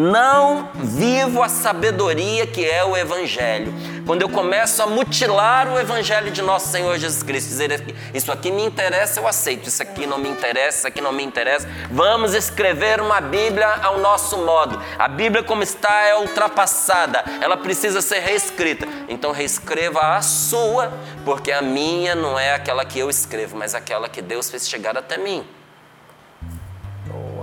não 0.01 0.70
vivo 0.74 1.42
a 1.42 1.48
sabedoria 1.48 2.46
que 2.46 2.64
é 2.64 2.82
o 2.82 2.96
Evangelho. 2.96 3.72
Quando 4.07 4.22
eu 4.22 4.30
começo 4.30 4.82
a 4.82 4.86
mutilar 4.86 5.70
o 5.70 5.78
Evangelho 5.78 6.30
de 6.30 6.40
nosso 6.40 6.68
Senhor 6.68 6.96
Jesus 6.98 7.22
Cristo, 7.22 7.48
dizer 7.48 7.94
isso 8.14 8.32
aqui 8.32 8.51
me 8.51 8.64
interessa, 8.64 9.20
eu 9.20 9.28
aceito, 9.28 9.68
isso 9.68 9.82
aqui 9.82 10.07
não 10.07 10.18
me 10.18 10.28
interessa, 10.28 10.78
isso 10.78 10.86
aqui 10.88 11.01
não 11.03 11.12
me 11.12 11.22
interessa. 11.22 11.68
Vamos 11.90 12.32
escrever 12.32 13.01
uma 13.01 13.20
Bíblia 13.20 13.68
ao 13.82 13.98
nosso 13.98 14.38
modo. 14.38 14.80
A 14.98 15.07
Bíblia, 15.07 15.42
como 15.42 15.62
está, 15.62 16.01
é 16.07 16.16
ultrapassada, 16.16 17.22
ela 17.40 17.59
precisa 17.59 18.01
ser 18.01 18.20
reescrita. 18.20 18.88
Então, 19.07 19.32
reescreva 19.32 20.16
a 20.16 20.22
sua, 20.22 20.92
porque 21.26 21.53
a 21.53 21.61
minha 21.61 22.14
não 22.14 22.38
é 22.38 22.55
aquela 22.55 22.86
que 22.86 22.98
eu 22.98 23.11
escrevo, 23.11 23.57
mas 23.57 23.74
aquela 23.74 24.09
que 24.09 24.22
Deus 24.22 24.48
fez 24.48 24.66
chegar 24.66 24.96
até 24.96 25.18
mim. 25.18 25.46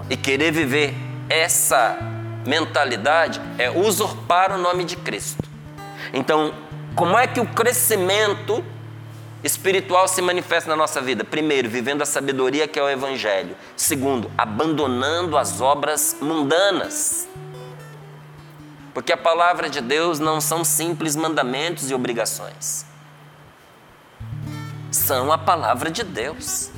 E 0.09 0.17
querer 0.17 0.51
viver 0.51 0.95
essa 1.29 2.16
mentalidade 2.45 3.41
é 3.57 3.69
usurpar 3.69 4.51
o 4.53 4.57
nome 4.57 4.83
de 4.83 4.95
Cristo. 4.95 5.43
Então, 6.13 6.53
como 6.95 7.17
é 7.17 7.27
que 7.27 7.39
o 7.39 7.45
crescimento 7.45 8.63
espiritual 9.43 10.07
se 10.07 10.21
manifesta 10.21 10.69
na 10.69 10.75
nossa 10.75 11.01
vida? 11.01 11.23
Primeiro, 11.23 11.69
vivendo 11.69 12.01
a 12.01 12.05
sabedoria 12.05 12.67
que 12.67 12.79
é 12.79 12.83
o 12.83 12.89
Evangelho. 12.89 13.55
Segundo, 13.75 14.31
abandonando 14.37 15.37
as 15.37 15.61
obras 15.61 16.17
mundanas. 16.21 17.27
Porque 18.93 19.13
a 19.13 19.17
palavra 19.17 19.69
de 19.69 19.79
Deus 19.79 20.17
não 20.19 20.41
são 20.41 20.63
simples 20.63 21.15
mandamentos 21.15 21.91
e 21.91 21.93
obrigações. 21.93 22.85
São 24.91 25.31
a 25.31 25.37
palavra 25.37 25.91
de 25.91 26.03
Deus. 26.03 26.71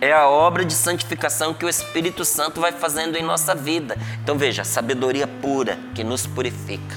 É 0.00 0.12
a 0.12 0.28
obra 0.28 0.64
de 0.64 0.74
santificação 0.74 1.54
que 1.54 1.64
o 1.64 1.68
Espírito 1.68 2.24
Santo 2.24 2.60
vai 2.60 2.72
fazendo 2.72 3.16
em 3.16 3.22
nossa 3.22 3.54
vida. 3.54 3.96
Então 4.22 4.36
veja, 4.36 4.64
sabedoria 4.64 5.26
pura 5.26 5.78
que 5.94 6.04
nos 6.04 6.26
purifica, 6.26 6.96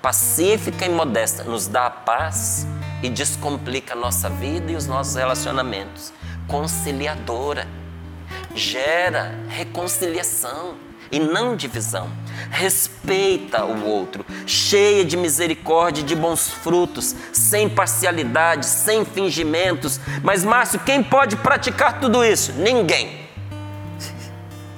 pacífica 0.00 0.84
e 0.84 0.88
modesta, 0.88 1.44
nos 1.44 1.66
dá 1.66 1.86
a 1.86 1.90
paz 1.90 2.66
e 3.02 3.08
descomplica 3.08 3.94
a 3.94 3.96
nossa 3.96 4.28
vida 4.28 4.72
e 4.72 4.76
os 4.76 4.86
nossos 4.86 5.14
relacionamentos. 5.14 6.12
Conciliadora, 6.46 7.66
gera 8.54 9.34
reconciliação 9.48 10.76
e 11.10 11.18
não 11.18 11.56
divisão. 11.56 12.10
Respeita 12.50 13.64
o 13.64 13.84
outro, 13.84 14.24
cheia 14.46 15.04
de 15.04 15.16
misericórdia 15.16 16.02
e 16.02 16.04
de 16.04 16.14
bons 16.14 16.48
frutos, 16.48 17.14
sem 17.32 17.68
parcialidade, 17.68 18.66
sem 18.66 19.04
fingimentos. 19.04 20.00
Mas, 20.22 20.44
Márcio, 20.44 20.80
quem 20.80 21.02
pode 21.02 21.36
praticar 21.36 22.00
tudo 22.00 22.24
isso? 22.24 22.52
Ninguém. 22.52 23.26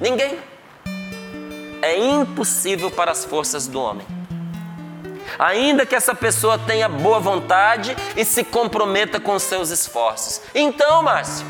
Ninguém. 0.01 0.39
É 1.83 1.97
impossível 1.97 2.91
para 2.91 3.13
as 3.13 3.25
forças 3.25 3.67
do 3.67 3.81
homem. 3.81 4.07
Ainda 5.39 5.87
que 5.87 5.95
essa 5.95 6.15
pessoa 6.15 6.59
tenha 6.59 6.89
boa 6.89 7.21
vontade 7.21 7.97
e 8.17 8.25
se 8.25 8.43
comprometa 8.43 9.21
com 9.21 9.39
seus 9.39 9.71
esforços. 9.71 10.41
Então, 10.55 11.03
Márcio, 11.03 11.47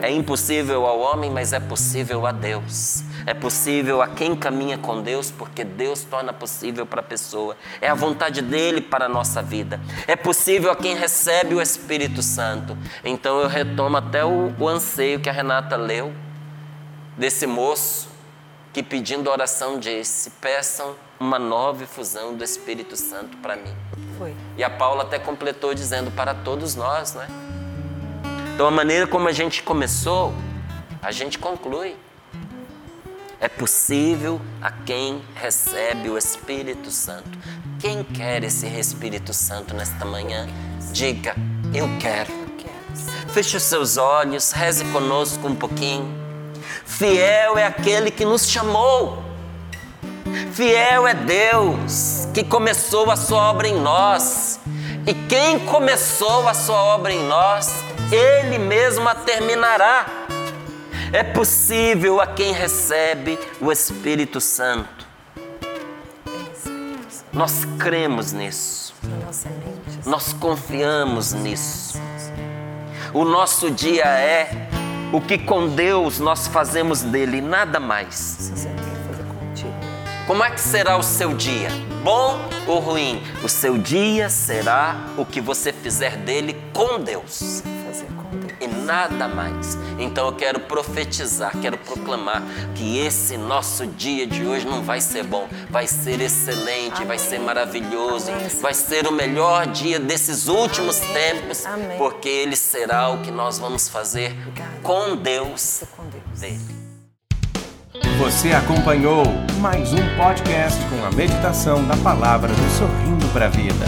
é 0.00 0.10
impossível 0.10 0.86
ao 0.86 0.98
homem, 1.00 1.30
mas 1.30 1.52
é 1.52 1.60
possível 1.60 2.26
a 2.26 2.32
Deus. 2.32 3.02
É 3.26 3.34
possível 3.34 4.02
a 4.02 4.08
quem 4.08 4.34
caminha 4.34 4.78
com 4.78 5.02
Deus, 5.02 5.30
porque 5.30 5.64
Deus 5.64 6.04
torna 6.04 6.32
possível 6.32 6.84
para 6.86 7.00
a 7.00 7.04
pessoa. 7.04 7.56
É 7.80 7.88
a 7.88 7.94
vontade 7.94 8.42
dele 8.42 8.80
para 8.80 9.06
a 9.06 9.08
nossa 9.08 9.42
vida. 9.42 9.80
É 10.06 10.16
possível 10.16 10.70
a 10.70 10.76
quem 10.76 10.96
recebe 10.96 11.54
o 11.54 11.60
Espírito 11.60 12.22
Santo. 12.22 12.76
Então 13.04 13.40
eu 13.40 13.48
retomo 13.48 13.96
até 13.96 14.24
o, 14.24 14.52
o 14.58 14.68
anseio 14.68 15.20
que 15.20 15.28
a 15.28 15.32
Renata 15.32 15.76
leu 15.76 16.12
desse 17.16 17.46
moço 17.46 18.12
que 18.72 18.82
pedindo 18.82 19.30
oração 19.30 19.78
disse: 19.78 20.30
peçam 20.30 20.94
uma 21.20 21.38
nova 21.38 21.84
efusão 21.84 22.34
do 22.34 22.42
Espírito 22.42 22.96
Santo 22.96 23.36
para 23.36 23.56
mim. 23.56 23.74
Foi. 24.18 24.34
E 24.56 24.64
a 24.64 24.70
Paula 24.70 25.02
até 25.02 25.18
completou 25.18 25.74
dizendo 25.74 26.10
para 26.10 26.34
todos 26.34 26.74
nós, 26.74 27.14
não 27.14 27.22
é? 27.22 27.28
Então 28.54 28.66
a 28.66 28.70
maneira 28.70 29.06
como 29.06 29.28
a 29.28 29.32
gente 29.32 29.62
começou, 29.62 30.34
a 31.00 31.12
gente 31.12 31.38
conclui. 31.38 31.96
É 33.42 33.48
possível 33.48 34.40
a 34.60 34.70
quem 34.70 35.20
recebe 35.34 36.08
o 36.08 36.16
Espírito 36.16 36.92
Santo. 36.92 37.28
Quem 37.80 38.04
quer 38.04 38.44
esse 38.44 38.68
Espírito 38.68 39.34
Santo 39.34 39.74
nesta 39.74 40.04
manhã? 40.04 40.46
Diga, 40.92 41.34
eu 41.74 41.88
quero. 41.98 42.30
Feche 43.32 43.56
os 43.56 43.64
seus 43.64 43.96
olhos, 43.96 44.52
reze 44.52 44.84
conosco 44.92 45.48
um 45.48 45.56
pouquinho. 45.56 46.06
Fiel 46.84 47.58
é 47.58 47.66
aquele 47.66 48.12
que 48.12 48.24
nos 48.24 48.48
chamou. 48.48 49.24
Fiel 50.52 51.08
é 51.08 51.14
Deus 51.14 52.28
que 52.32 52.44
começou 52.44 53.10
a 53.10 53.16
sua 53.16 53.50
obra 53.50 53.66
em 53.66 53.80
nós. 53.80 54.60
E 55.04 55.14
quem 55.14 55.58
começou 55.58 56.46
a 56.46 56.54
sua 56.54 56.80
obra 56.80 57.12
em 57.12 57.26
nós, 57.26 57.74
Ele 58.12 58.56
mesmo 58.56 59.08
a 59.08 59.16
terminará. 59.16 60.21
É 61.12 61.22
possível 61.22 62.22
a 62.22 62.26
quem 62.26 62.54
recebe 62.54 63.38
o 63.60 63.70
Espírito 63.70 64.40
Santo. 64.40 65.06
Nós 67.30 67.66
cremos 67.78 68.32
nisso. 68.32 68.94
Nós 70.06 70.32
confiamos 70.32 71.34
nisso. 71.34 72.00
O 73.12 73.26
nosso 73.26 73.70
dia 73.70 74.06
é 74.06 74.68
o 75.12 75.20
que 75.20 75.36
com 75.36 75.68
Deus 75.68 76.18
nós 76.18 76.46
fazemos 76.46 77.02
dele, 77.02 77.42
nada 77.42 77.78
mais. 77.78 78.66
Como 80.26 80.42
é 80.42 80.50
que 80.50 80.60
será 80.62 80.96
o 80.96 81.02
seu 81.02 81.34
dia? 81.34 81.68
Bom 82.02 82.40
ou 82.66 82.78
ruim? 82.78 83.22
O 83.44 83.50
seu 83.50 83.76
dia 83.76 84.30
será 84.30 84.96
o 85.18 85.26
que 85.26 85.42
você 85.42 85.74
fizer 85.74 86.16
dele 86.16 86.56
com 86.72 86.98
Deus. 86.98 87.62
E 88.62 88.68
nada 88.68 89.28
mais. 89.28 89.76
Então 89.98 90.26
eu 90.26 90.32
quero 90.32 90.60
profetizar, 90.60 91.52
quero 91.60 91.76
proclamar 91.78 92.42
que 92.74 92.98
esse 92.98 93.36
nosso 93.36 93.86
dia 93.86 94.26
de 94.26 94.44
hoje 94.44 94.66
não 94.66 94.82
vai 94.82 95.00
ser 95.00 95.24
bom, 95.24 95.48
vai 95.70 95.86
ser 95.86 96.20
excelente, 96.20 97.04
vai 97.04 97.16
Amém. 97.16 97.18
ser 97.18 97.38
maravilhoso, 97.40 98.30
Amém. 98.30 98.48
vai 98.60 98.74
ser 98.74 99.06
o 99.06 99.12
melhor 99.12 99.66
dia 99.66 99.98
desses 99.98 100.48
últimos 100.48 101.00
Amém. 101.02 101.14
tempos, 101.14 101.66
Amém. 101.66 101.98
porque 101.98 102.28
ele 102.28 102.56
será 102.56 103.10
o 103.10 103.18
que 103.18 103.30
nós 103.30 103.58
vamos 103.58 103.88
fazer 103.88 104.32
Obrigada. 104.32 104.70
com 104.82 105.16
Deus 105.16 105.82
com 105.96 106.04
Deus. 106.04 106.40
dele. 106.40 106.82
Você 108.18 108.52
acompanhou 108.52 109.24
mais 109.58 109.92
um 109.92 110.16
podcast 110.16 110.78
com 110.86 111.04
a 111.04 111.10
meditação 111.10 111.84
da 111.86 111.96
palavra 111.96 112.48
do 112.52 112.78
Sorrindo 112.78 113.26
para 113.32 113.46
a 113.46 113.48
Vida. 113.48 113.84